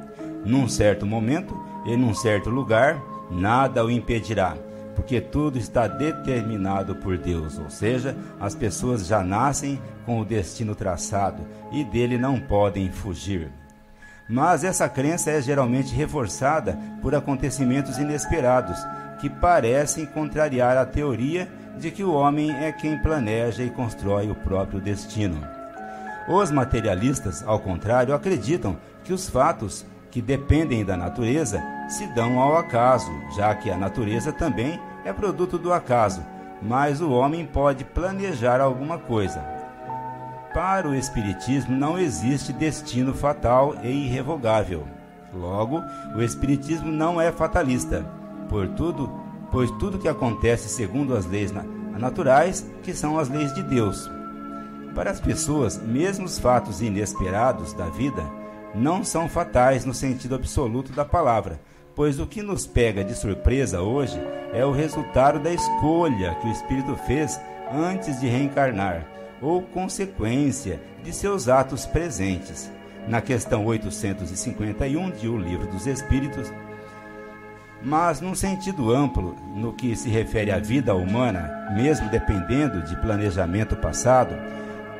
num 0.46 0.67
certo 0.67 1.06
momento 1.06 1.58
e 1.86 1.98
num 1.98 2.13
certo 2.13 2.50
lugar, 2.50 3.02
nada 3.32 3.84
o 3.84 3.89
impedirá, 3.89 4.56
porque 4.96 5.20
tudo 5.20 5.58
está 5.58 5.88
determinado 5.88 6.96
por 6.96 7.17
Deus, 7.17 7.58
ou 7.58 7.70
seja, 7.70 8.15
as 8.39 8.54
pessoas 8.54 9.08
já 9.08 9.24
nascem 9.24 9.82
com 10.06 10.20
o 10.20 10.26
destino 10.26 10.76
traçado 10.76 11.41
e 11.72 11.84
dele 11.84 12.17
não 12.17 12.39
podem 12.39 12.91
fugir. 12.91 13.50
Mas 14.30 14.63
essa 14.63 14.88
crença 14.88 15.32
é 15.32 15.41
geralmente 15.41 15.96
reforçada 15.96 16.78
por 17.02 17.15
acontecimentos 17.15 17.98
inesperados 17.98 18.78
que 19.20 19.30
parecem 19.30 20.06
contrariar 20.06 20.78
a 20.78 20.86
teoria 20.86 21.48
de 21.78 21.92
que 21.92 22.04
o 22.04 22.13
homem 22.13 22.52
é 22.52 22.72
quem 22.72 22.98
planeja 22.98 23.63
e 23.63 23.70
constrói 23.70 24.30
o 24.30 24.36
próprio 24.36 24.82
destino. 24.82 25.40
Os 26.28 26.52
materialistas, 26.52 27.44
ao 27.48 27.60
contrário, 27.60 28.13
acreditam 28.13 28.78
que 29.04 29.13
os 29.13 29.30
fatos 29.30 29.86
que 30.12 30.22
dependem 30.22 30.84
da 30.84 30.98
natureza 30.98 31.63
se 31.88 32.06
dão 32.08 32.40
ao 32.40 32.58
acaso, 32.58 33.12
já 33.36 33.54
que 33.56 33.72
a 33.72 33.78
natureza 33.78 34.34
também 34.34 34.80
é 35.06 35.13
produto 35.13 35.58
do 35.58 35.72
acaso, 35.72 36.22
mas 36.62 37.02
o 37.02 37.12
homem 37.12 37.46
pode 37.46 37.86
planejar 37.86 38.60
alguma 38.60 38.98
coisa. 38.98 39.42
Para 40.54 40.88
o 40.88 40.96
Espiritismo 40.96 41.76
não 41.78 41.98
existe 41.98 42.52
destino 42.52 43.13
fatal 43.13 43.76
e 43.84 44.08
irrevogável. 44.08 44.86
Logo, 45.34 45.82
o 46.16 46.22
Espiritismo 46.22 46.92
não 46.92 47.22
é 47.22 47.32
fatalista, 47.32 48.06
por 48.50 48.68
tudo, 48.70 49.10
pois 49.51 49.71
tudo 49.71 49.99
que 49.99 50.07
acontece 50.07 50.69
segundo 50.69 51.15
as 51.15 51.25
leis 51.25 51.53
naturais, 51.97 52.65
que 52.83 52.93
são 52.93 53.17
as 53.17 53.29
leis 53.29 53.53
de 53.53 53.63
Deus. 53.63 54.10
Para 54.93 55.12
as 55.12 55.19
pessoas, 55.19 55.77
mesmo 55.81 56.25
os 56.25 56.39
fatos 56.39 56.81
inesperados 56.81 57.73
da 57.73 57.86
vida 57.86 58.23
não 58.73 59.03
são 59.03 59.29
fatais 59.29 59.86
no 59.86 59.93
sentido 59.93 60.36
absoluto 60.36 60.91
da 60.91 61.05
palavra, 61.05 61.60
pois 61.95 62.19
o 62.19 62.27
que 62.27 62.41
nos 62.41 62.67
pega 62.67 63.03
de 63.03 63.15
surpresa 63.15 63.81
hoje 63.81 64.19
é 64.53 64.65
o 64.65 64.71
resultado 64.71 65.39
da 65.39 65.51
escolha 65.51 66.36
que 66.36 66.47
o 66.47 66.51
espírito 66.51 66.95
fez 67.07 67.39
antes 67.71 68.19
de 68.19 68.27
reencarnar 68.27 69.05
ou 69.41 69.62
consequência 69.62 70.79
de 71.03 71.13
seus 71.13 71.47
atos 71.47 71.86
presentes. 71.86 72.71
Na 73.07 73.21
questão 73.21 73.65
851 73.65 75.12
de 75.12 75.27
O 75.27 75.38
Livro 75.38 75.67
dos 75.67 75.88
Espíritos, 75.88 76.51
mas 77.82 78.22
num 78.22 78.36
sentido 78.36 78.92
amplo, 78.94 79.36
no 79.56 79.74
que 79.74 79.96
se 79.96 80.10
refere 80.10 80.52
à 80.52 80.60
vida 80.60 80.96
humana, 80.96 81.68
mesmo 81.76 82.10
dependendo 82.10 82.82
de 82.82 82.96
planejamento 82.98 83.76
passado, 83.76 84.36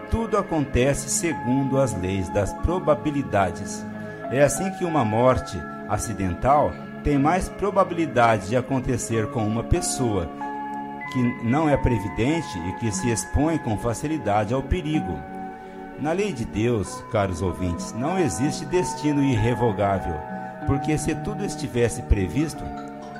tudo 0.10 0.38
acontece 0.38 1.10
segundo 1.10 1.80
as 1.80 1.94
leis 2.00 2.30
das 2.30 2.54
probabilidades. 2.54 3.86
É 4.32 4.44
assim 4.44 4.72
que 4.72 4.86
uma 4.86 5.04
morte 5.04 5.62
acidental 5.90 6.72
tem 7.04 7.18
mais 7.18 7.50
probabilidade 7.50 8.50
de 8.50 8.56
acontecer 8.56 9.28
com 9.32 9.46
uma 9.46 9.64
pessoa 9.64 10.30
que 11.12 11.44
não 11.44 11.70
é 11.70 11.78
previdente 11.78 12.60
e 12.68 12.74
que 12.74 12.92
se 12.92 13.10
expõe 13.10 13.58
com 13.58 13.78
facilidade 13.78 14.54
ao 14.54 14.62
perigo. 14.62 15.18
Na 16.00 16.12
lei 16.12 16.32
de 16.32 16.46
Deus, 16.46 17.04
caros 17.12 17.42
ouvintes, 17.42 17.94
não 17.94 18.20
existe 18.20 18.66
destino 18.66 19.24
irrevogável, 19.24 20.16
porque 20.68 20.98
se 20.98 21.16
tudo 21.16 21.44
estivesse 21.44 22.04
previsto, 22.04 22.64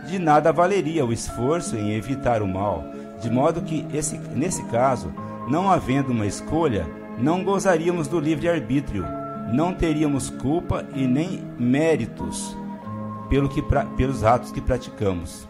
de 0.06 0.20
nada 0.20 0.52
valeria 0.52 1.06
o 1.06 1.12
esforço 1.12 1.76
em 1.76 1.94
evitar 1.94 2.42
o 2.42 2.48
mal, 2.48 2.84
de 3.20 3.32
modo 3.32 3.62
que, 3.62 3.88
esse, 3.94 4.18
nesse 4.36 4.64
caso, 4.66 5.12
não 5.48 5.72
havendo 5.72 6.12
uma 6.12 6.26
escolha, 6.26 6.86
não 7.18 7.44
gozaríamos 7.44 8.08
do 8.08 8.20
livre-arbítrio, 8.20 9.06
não 9.52 9.74
teríamos 9.74 10.30
culpa 10.30 10.86
e 10.94 11.08
nem 11.08 11.42
méritos 11.58 12.56
pelo 13.30 13.50
que, 13.50 13.64
pelos 13.96 14.24
atos 14.24 14.52
que 14.52 14.62
praticamos. 14.62 15.48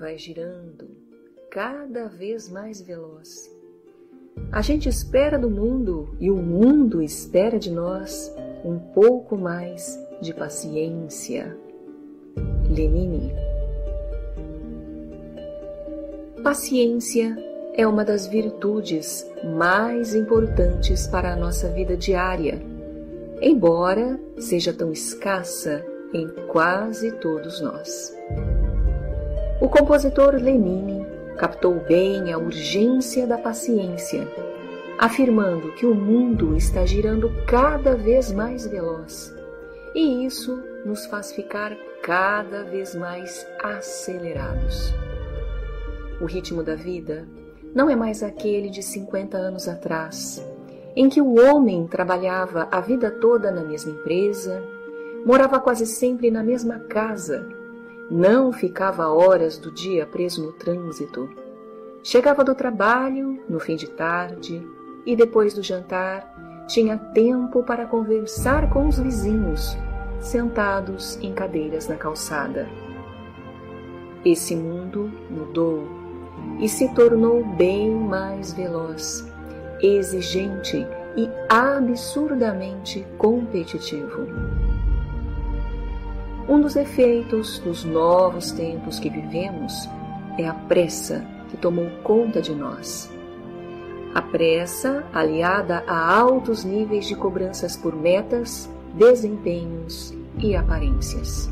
Vai 0.00 0.18
girando, 0.18 0.88
cada 1.50 2.08
vez 2.08 2.48
mais 2.48 2.80
veloz. 2.80 3.48
A 4.50 4.62
gente 4.62 4.88
espera 4.88 5.38
do 5.38 5.50
mundo 5.50 6.16
e 6.18 6.30
o 6.30 6.36
mundo 6.36 7.02
espera 7.02 7.58
de 7.58 7.70
nós 7.70 8.34
um 8.64 8.78
pouco 8.78 9.36
mais 9.36 9.96
de 10.20 10.34
paciência. 10.34 11.56
Lenine. 12.68 13.32
Paciência 16.42 17.36
é 17.74 17.86
uma 17.86 18.04
das 18.04 18.26
virtudes 18.26 19.30
mais 19.56 20.14
importantes 20.14 21.06
para 21.06 21.32
a 21.32 21.36
nossa 21.36 21.68
vida 21.68 21.96
diária 21.96 22.60
embora 23.40 24.20
seja 24.38 24.72
tão 24.72 24.92
escassa 24.92 25.84
em 26.12 26.28
quase 26.48 27.12
todos 27.12 27.60
nós. 27.60 28.14
O 29.60 29.68
compositor 29.68 30.34
Lenine 30.34 31.06
captou 31.36 31.74
bem 31.74 32.32
a 32.32 32.38
urgência 32.38 33.26
da 33.26 33.36
paciência, 33.36 34.26
afirmando 34.98 35.72
que 35.72 35.84
o 35.86 35.94
mundo 35.94 36.56
está 36.56 36.86
girando 36.86 37.30
cada 37.46 37.94
vez 37.94 38.32
mais 38.32 38.66
veloz 38.66 39.34
e 39.94 40.24
isso 40.24 40.62
nos 40.84 41.06
faz 41.06 41.32
ficar 41.32 41.76
cada 42.02 42.64
vez 42.64 42.94
mais 42.94 43.46
acelerados. 43.62 44.94
O 46.20 46.24
ritmo 46.24 46.62
da 46.62 46.74
vida 46.74 47.26
não 47.74 47.90
é 47.90 47.96
mais 47.96 48.22
aquele 48.22 48.70
de 48.70 48.82
50 48.82 49.36
anos 49.36 49.68
atrás, 49.68 50.44
em 50.96 51.08
que 51.08 51.20
o 51.20 51.34
homem 51.38 51.86
trabalhava 51.86 52.68
a 52.70 52.80
vida 52.80 53.10
toda 53.10 53.50
na 53.50 53.62
mesma 53.62 53.92
empresa, 53.92 54.62
morava 55.24 55.60
quase 55.60 55.86
sempre 55.86 56.30
na 56.30 56.42
mesma 56.42 56.78
casa, 56.80 57.46
não 58.10 58.52
ficava 58.52 59.08
horas 59.08 59.56
do 59.56 59.70
dia 59.70 60.04
preso 60.04 60.44
no 60.44 60.52
trânsito. 60.52 61.28
Chegava 62.02 62.42
do 62.42 62.54
trabalho 62.54 63.42
no 63.48 63.60
fim 63.60 63.76
de 63.76 63.88
tarde 63.90 64.66
e 65.06 65.14
depois 65.14 65.54
do 65.54 65.62
jantar 65.62 66.64
tinha 66.66 66.96
tempo 66.96 67.62
para 67.62 67.86
conversar 67.86 68.70
com 68.70 68.88
os 68.88 68.98
vizinhos, 68.98 69.76
sentados 70.18 71.18
em 71.22 71.32
cadeiras 71.32 71.88
na 71.88 71.96
calçada. 71.96 72.68
Esse 74.24 74.56
mundo 74.56 75.10
mudou 75.30 75.86
e 76.58 76.68
se 76.68 76.92
tornou 76.94 77.44
bem 77.44 77.90
mais 77.94 78.52
veloz 78.52 79.30
exigente 79.82 80.86
e 81.16 81.28
absurdamente 81.48 83.06
competitivo. 83.18 84.26
Um 86.48 86.60
dos 86.60 86.74
efeitos 86.76 87.58
dos 87.60 87.84
novos 87.84 88.50
tempos 88.52 88.98
que 88.98 89.08
vivemos 89.08 89.88
é 90.38 90.48
a 90.48 90.54
pressa 90.54 91.24
que 91.48 91.56
tomou 91.56 91.88
conta 92.02 92.40
de 92.40 92.54
nós. 92.54 93.10
A 94.14 94.22
pressa, 94.22 95.04
aliada 95.12 95.84
a 95.86 96.18
altos 96.18 96.64
níveis 96.64 97.06
de 97.06 97.14
cobranças 97.14 97.76
por 97.76 97.94
metas, 97.94 98.68
desempenhos 98.94 100.12
e 100.38 100.56
aparências. 100.56 101.48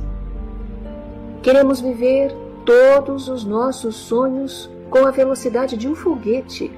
Queremos 1.43 1.80
viver 1.80 2.34
todos 2.64 3.28
os 3.28 3.45
nossos 3.45 3.95
sonhos 3.95 4.68
com 4.91 5.07
a 5.07 5.11
velocidade 5.11 5.76
de 5.76 5.89
um 5.89 5.95
foguete. 5.95 6.72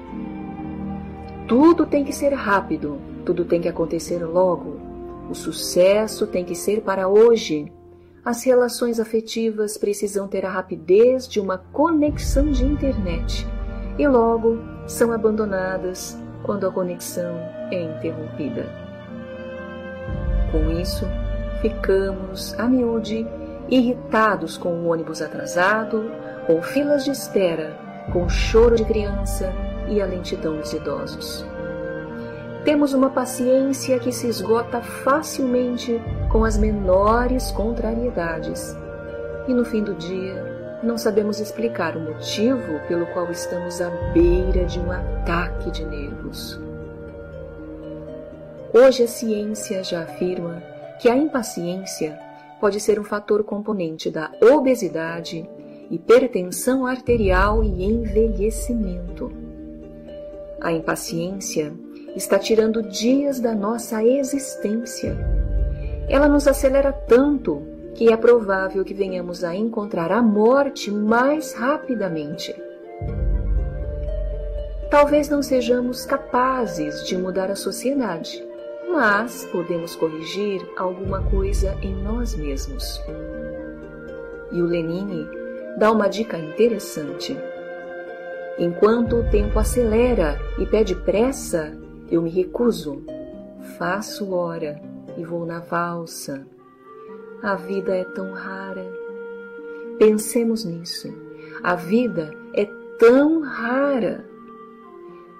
Tudo 1.47 1.85
tem 1.85 2.03
que 2.03 2.13
ser 2.13 2.33
rápido, 2.33 2.99
tudo 3.25 3.45
tem 3.45 3.59
que 3.59 3.67
acontecer 3.67 4.23
logo. 4.23 4.79
O 5.29 5.33
sucesso 5.33 6.27
tem 6.27 6.45
que 6.45 6.55
ser 6.55 6.81
para 6.81 7.07
hoje. 7.07 7.71
As 8.23 8.43
relações 8.43 8.99
afetivas 8.99 9.79
precisam 9.79 10.27
ter 10.27 10.45
a 10.45 10.49
rapidez 10.49 11.27
de 11.27 11.39
uma 11.39 11.57
conexão 11.57 12.51
de 12.51 12.63
internet 12.63 13.47
e 13.97 14.07
logo 14.07 14.59
são 14.85 15.11
abandonadas 15.11 16.15
quando 16.43 16.67
a 16.67 16.71
conexão 16.71 17.35
é 17.71 17.81
interrompida. 17.81 18.69
Com 20.51 20.69
isso, 20.79 21.05
ficamos 21.63 22.53
a 22.59 22.67
miúde 22.67 23.25
irritados 23.67 24.55
com 24.55 24.69
o 24.69 24.87
ônibus 24.89 25.19
atrasado, 25.19 26.11
com 26.45 26.61
filas 26.61 27.03
de 27.03 27.09
espera, 27.09 27.75
com 28.13 28.29
choro 28.29 28.75
de 28.75 28.85
criança 28.85 29.51
e 29.89 29.99
a 29.99 30.05
lentidão 30.05 30.57
dos 30.57 30.71
idosos. 30.73 31.43
Temos 32.63 32.93
uma 32.93 33.09
paciência 33.09 33.97
que 33.97 34.11
se 34.11 34.27
esgota 34.27 34.81
facilmente 34.81 35.99
com 36.31 36.45
as 36.45 36.57
menores 36.57 37.51
contrariedades. 37.51 38.77
E 39.47 39.53
no 39.53 39.65
fim 39.65 39.83
do 39.83 39.95
dia, 39.95 40.79
não 40.83 40.95
sabemos 40.95 41.39
explicar 41.39 41.97
o 41.97 41.99
motivo 41.99 42.79
pelo 42.87 43.07
qual 43.07 43.31
estamos 43.31 43.81
à 43.81 43.89
beira 44.13 44.65
de 44.65 44.79
um 44.79 44.91
ataque 44.91 45.71
de 45.71 45.83
nervos. 45.83 46.59
Hoje 48.71 49.03
a 49.03 49.07
ciência 49.07 49.83
já 49.83 50.03
afirma 50.03 50.61
que 50.99 51.09
a 51.09 51.17
impaciência 51.17 52.19
pode 52.59 52.79
ser 52.79 52.99
um 52.99 53.03
fator 53.03 53.43
componente 53.43 54.11
da 54.11 54.31
obesidade, 54.39 55.49
hipertensão 55.89 56.85
arterial 56.85 57.63
e 57.63 57.83
envelhecimento. 57.83 59.31
A 60.61 60.71
impaciência 60.71 61.73
está 62.15 62.37
tirando 62.37 62.81
dias 62.81 63.39
da 63.39 63.53
nossa 63.53 64.03
existência. 64.03 65.17
Ela 66.09 66.27
nos 66.27 66.47
acelera 66.47 66.91
tanto 66.91 67.65
que 67.93 68.11
é 68.11 68.17
provável 68.17 68.83
que 68.83 68.93
venhamos 68.93 69.43
a 69.43 69.55
encontrar 69.55 70.11
a 70.11 70.21
morte 70.21 70.91
mais 70.91 71.53
rapidamente. 71.53 72.55
Talvez 74.89 75.29
não 75.29 75.41
sejamos 75.41 76.05
capazes 76.05 77.07
de 77.07 77.17
mudar 77.17 77.49
a 77.49 77.55
sociedade, 77.55 78.45
mas 78.91 79.45
podemos 79.45 79.95
corrigir 79.95 80.61
alguma 80.77 81.21
coisa 81.29 81.77
em 81.81 81.95
nós 81.95 82.35
mesmos. 82.35 83.01
E 84.51 84.61
o 84.61 84.65
Lenine 84.65 85.25
dá 85.77 85.91
uma 85.91 86.09
dica 86.09 86.37
interessante. 86.37 87.37
Enquanto 88.59 89.15
o 89.15 89.29
tempo 89.29 89.57
acelera 89.57 90.37
e 90.59 90.65
pede 90.65 90.93
pressa, 90.93 91.71
eu 92.11 92.21
me 92.21 92.29
recuso. 92.29 93.01
Faço 93.77 94.33
hora 94.33 94.81
e 95.17 95.23
vou 95.23 95.45
na 95.45 95.59
valsa. 95.59 96.45
A 97.41 97.55
vida 97.55 97.95
é 97.95 98.03
tão 98.03 98.33
rara. 98.33 98.85
Pensemos 99.97 100.65
nisso. 100.65 101.11
A 101.63 101.75
vida 101.75 102.31
é 102.53 102.65
tão 102.99 103.41
rara. 103.41 104.25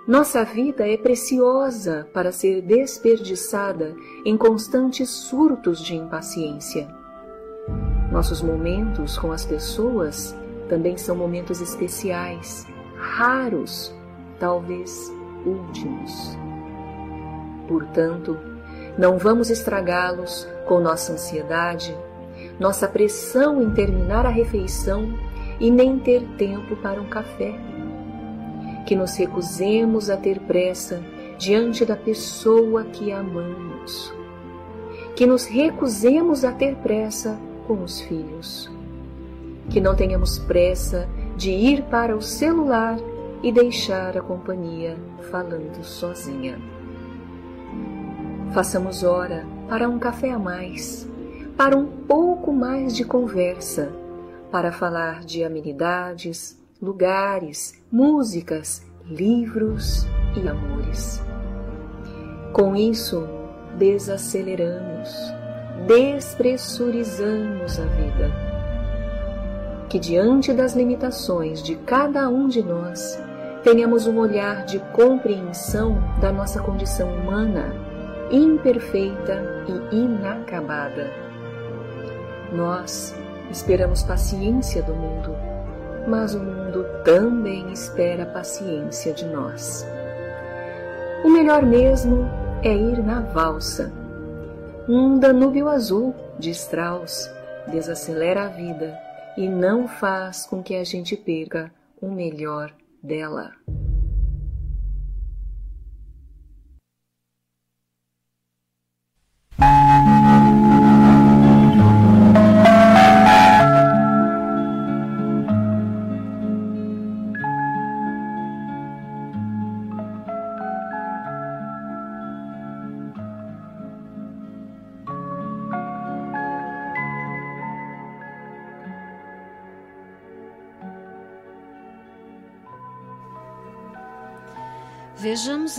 Nossa 0.07 0.43
vida 0.43 0.88
é 0.88 0.97
preciosa 0.97 2.07
para 2.11 2.32
ser 2.32 2.61
desperdiçada 2.61 3.95
em 4.26 4.36
constantes 4.36 5.09
surtos 5.09 5.80
de 5.80 5.95
impaciência. 5.95 6.88
Nossos 8.11 8.41
momentos 8.41 9.17
com 9.17 9.32
as 9.32 9.45
pessoas 9.45 10.36
também 10.67 10.97
são 10.97 11.15
momentos 11.15 11.61
especiais, 11.61 12.65
raros, 12.95 13.93
talvez 14.39 15.11
últimos. 15.45 16.38
Portanto, 17.72 18.38
não 18.97 19.17
vamos 19.17 19.49
estragá-los 19.49 20.45
com 20.65 20.82
nossa 20.82 21.13
ansiedade, 21.13 21.97
nossa 22.59 22.86
pressão 22.86 23.61
em 23.61 23.72
terminar 23.72 24.26
a 24.26 24.30
refeição 24.30 25.17
e 25.57 25.72
nem 25.72 25.97
ter 25.97 26.22
tempo 26.38 26.76
para 26.76 26.99
um 26.99 27.07
café. 27.07 27.55
Que 28.86 28.93
nos 28.93 29.15
recusemos 29.15 30.09
a 30.09 30.17
ter 30.17 30.38
pressa 30.41 31.01
diante 31.38 31.86
da 31.86 31.95
pessoa 31.95 32.84
que 32.84 33.09
amamos, 33.09 34.13
que 35.15 35.26
nos 35.26 35.45
recusemos 35.45 36.43
a 36.43 36.51
ter 36.51 36.76
pressa 36.76 37.39
com 37.65 37.82
os 37.82 38.01
filhos, 38.01 38.69
que 39.69 39.80
não 39.80 39.95
tenhamos 39.95 40.38
pressa 40.39 41.07
de 41.38 41.51
ir 41.51 41.84
para 41.84 42.17
o 42.17 42.22
celular 42.22 42.97
e 43.41 43.49
deixar 43.49 44.17
a 44.17 44.22
companhia 44.22 44.97
falando 45.32 45.82
sozinha. 45.86 46.59
Façamos 48.54 49.02
hora 49.02 49.45
para 49.70 49.88
um 49.88 49.97
café 49.97 50.32
a 50.32 50.38
mais, 50.38 51.08
para 51.56 51.78
um 51.78 51.86
pouco 51.86 52.52
mais 52.52 52.93
de 52.93 53.06
conversa, 53.06 53.93
para 54.52 54.74
falar 54.74 55.24
de 55.24 55.41
amenidades, 55.41 56.62
lugares, 56.82 57.82
músicas, 57.89 58.86
livros 59.06 60.06
e 60.36 60.45
amores. 60.49 61.24
Com 62.52 62.76
isso, 62.76 63.26
desaceleramos, 63.78 65.10
despressurizamos 65.88 67.80
a 67.80 67.86
vida. 67.86 68.32
Que 69.88 69.97
diante 69.97 70.52
das 70.52 70.76
limitações 70.76 71.64
de 71.64 71.78
cada 71.78 72.28
um 72.28 72.49
de 72.49 72.62
nós, 72.62 73.18
tenhamos 73.64 74.08
um 74.08 74.18
olhar 74.18 74.66
de 74.66 74.80
compreensão 74.91 76.04
da 76.20 76.34
nossa 76.34 76.62
condição 76.62 77.16
humana, 77.16 77.91
imperfeita 78.32 79.66
e 79.92 79.96
inacabada. 79.96 81.12
Nós 82.52 83.16
esperamos 83.50 84.04
paciência 84.04 84.82
do 84.84 84.94
mundo 84.94 85.52
mas 86.08 86.34
o 86.34 86.40
mundo 86.40 86.86
também 87.04 87.72
espera 87.72 88.26
paciência 88.26 89.14
de 89.14 89.26
nós. 89.26 89.86
O 91.24 91.30
melhor 91.30 91.64
mesmo 91.64 92.28
é 92.64 92.74
ir 92.76 93.04
na 93.04 93.22
valsa. 93.22 93.92
Um 94.88 95.20
Danúbio 95.20 95.68
azul 95.68 96.16
de 96.40 96.50
Strauss 96.52 97.30
desacelera 97.68 98.46
a 98.46 98.48
vida 98.48 98.98
e 99.38 99.48
não 99.48 99.88
faz 99.88 100.46
com 100.46 100.64
que 100.64 100.76
a 100.76 100.84
gente 100.84 101.16
perca 101.16 101.72
o 102.02 102.10
melhor 102.10 102.74
dela. 103.02 103.52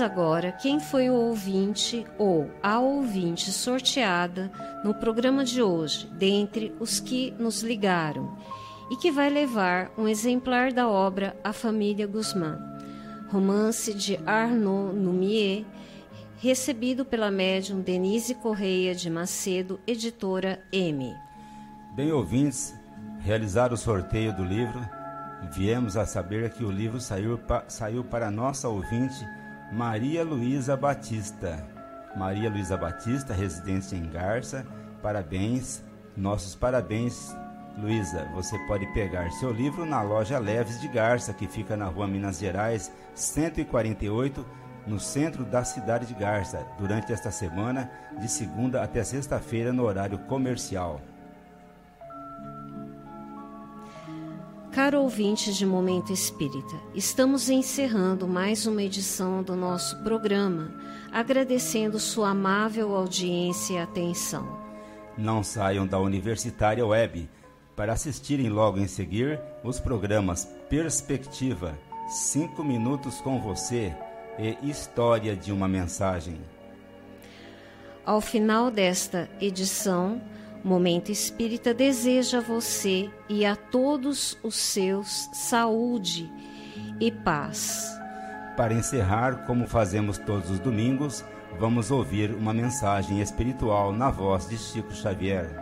Agora 0.01 0.53
quem 0.53 0.81
foi 0.81 1.11
o 1.11 1.15
ouvinte 1.15 2.07
ou 2.19 2.51
a 2.63 2.79
ouvinte 2.79 3.51
sorteada 3.53 4.51
no 4.85 4.95
programa 4.95 5.45
de 5.45 5.61
hoje, 5.63 6.07
dentre 6.07 6.75
os 6.81 7.01
que 7.01 7.33
nos 7.39 7.63
ligaram, 7.63 8.37
e 8.91 8.97
que 8.97 9.11
vai 9.11 9.29
levar 9.29 9.91
um 9.99 10.09
exemplar 10.09 10.73
da 10.73 10.89
obra 10.89 11.37
A 11.43 11.53
Família 11.53 12.07
Guzmán, 12.07 12.59
romance 13.31 13.93
de 13.93 14.19
Arnaud 14.27 14.95
Numier, 14.95 15.65
recebido 16.39 17.05
pela 17.05 17.31
médium 17.31 17.81
Denise 17.81 18.35
Correia 18.35 18.95
de 18.95 19.11
Macedo, 19.11 19.81
editora 19.87 20.63
M. 20.73 21.15
Bem 21.95 22.13
ouvintes, 22.13 22.75
realizar 23.21 23.73
o 23.73 23.77
sorteio 23.77 24.35
do 24.35 24.45
livro 24.45 24.81
viemos 25.51 25.97
a 25.97 26.07
saber 26.07 26.51
que 26.51 26.65
o 26.65 26.71
livro 26.71 27.01
saiu, 27.01 27.39
pa, 27.39 27.65
saiu 27.69 28.05
para 28.05 28.31
nossa 28.31 28.69
ouvinte 28.69 29.27
Maria 29.73 30.23
Luísa 30.23 30.77
Batista. 30.77 31.67
Maria 32.15 32.51
Luísa 32.51 32.77
Batista, 32.77 33.33
residência 33.33 33.97
em 33.97 34.07
Garça. 34.07 34.67
Parabéns, 35.03 35.83
nossos 36.15 36.55
parabéns, 36.55 37.35
Luísa. 37.79 38.29
Você 38.35 38.59
pode 38.67 38.87
pegar 38.93 39.31
seu 39.31 39.51
livro 39.51 39.87
na 39.87 40.03
loja 40.03 40.39
Leves 40.39 40.79
de 40.79 40.89
Garça, 40.89 41.33
que 41.33 41.49
fica 41.49 41.75
na 41.75 41.87
rua 41.87 42.07
Minas 42.07 42.39
Gerais, 42.39 42.93
148, 43.15 44.45
no 44.87 45.01
centro 45.01 45.43
da 45.43 45.65
cidade 45.65 46.05
de 46.05 46.13
Garça, 46.13 46.67
durante 46.79 47.11
esta 47.11 47.31
semana, 47.31 47.91
de 48.21 48.29
segunda 48.29 48.83
até 48.83 49.03
sexta-feira, 49.03 49.73
no 49.73 49.85
horário 49.85 50.19
comercial. 50.19 51.01
Caro 54.73 55.03
ouvinte 55.03 55.53
de 55.53 55.67
Momento 55.67 56.15
Espírita, 56.15 56.75
estamos 56.95 57.51
encerrando 57.51 58.27
mais 58.27 58.67
uma 58.67 58.83
edição 58.83 59.43
do 59.43 59.55
nosso 59.55 60.03
programa, 60.03 60.73
agradecendo 61.13 62.01
sua 62.01 62.31
amável 62.31 62.97
audiência 62.97 63.75
e 63.75 63.79
atenção. 63.79 64.59
Não 65.17 65.43
saiam 65.43 65.87
da 65.87 65.99
Universitária 65.99 66.87
Web 66.87 67.29
para 67.77 67.93
assistirem 67.93 68.49
logo 68.49 68.79
em 68.79 68.87
seguir 68.87 69.39
os 69.63 69.79
programas 69.79 70.47
Perspectiva, 70.71 71.79
5 72.09 72.65
minutos 72.65 73.21
com 73.21 73.39
você 73.43 73.95
e 74.39 74.57
História 74.67 75.37
de 75.37 75.53
uma 75.53 75.69
Mensagem. 75.69 76.41
Ao 78.07 78.23
final 78.23 78.71
desta 78.71 79.29
edição, 79.39 80.19
Momento 80.65 81.11
Espírita 81.11 81.75
deseja 81.75 82.39
a 82.39 82.41
você 82.41 83.11
e 83.29 83.45
a 83.45 83.57
todos 83.57 84.39
os 84.43 84.55
seus 84.55 85.29
saúde 85.33 86.31
e 87.01 87.11
paz. 87.11 87.91
Para 88.57 88.73
encerrar, 88.73 89.45
como 89.47 89.67
fazemos 89.67 90.19
todos 90.19 90.51
os 90.51 90.61
domingos, 90.61 91.25
vamos 91.59 91.91
ouvir 91.91 92.33
uma 92.33 92.55
mensagem 92.55 93.21
espiritual 93.21 93.93
na 93.93 94.11
voz 94.11 94.49
de 94.49 94.57
Chico 94.57 94.95
Xavier. 94.95 95.62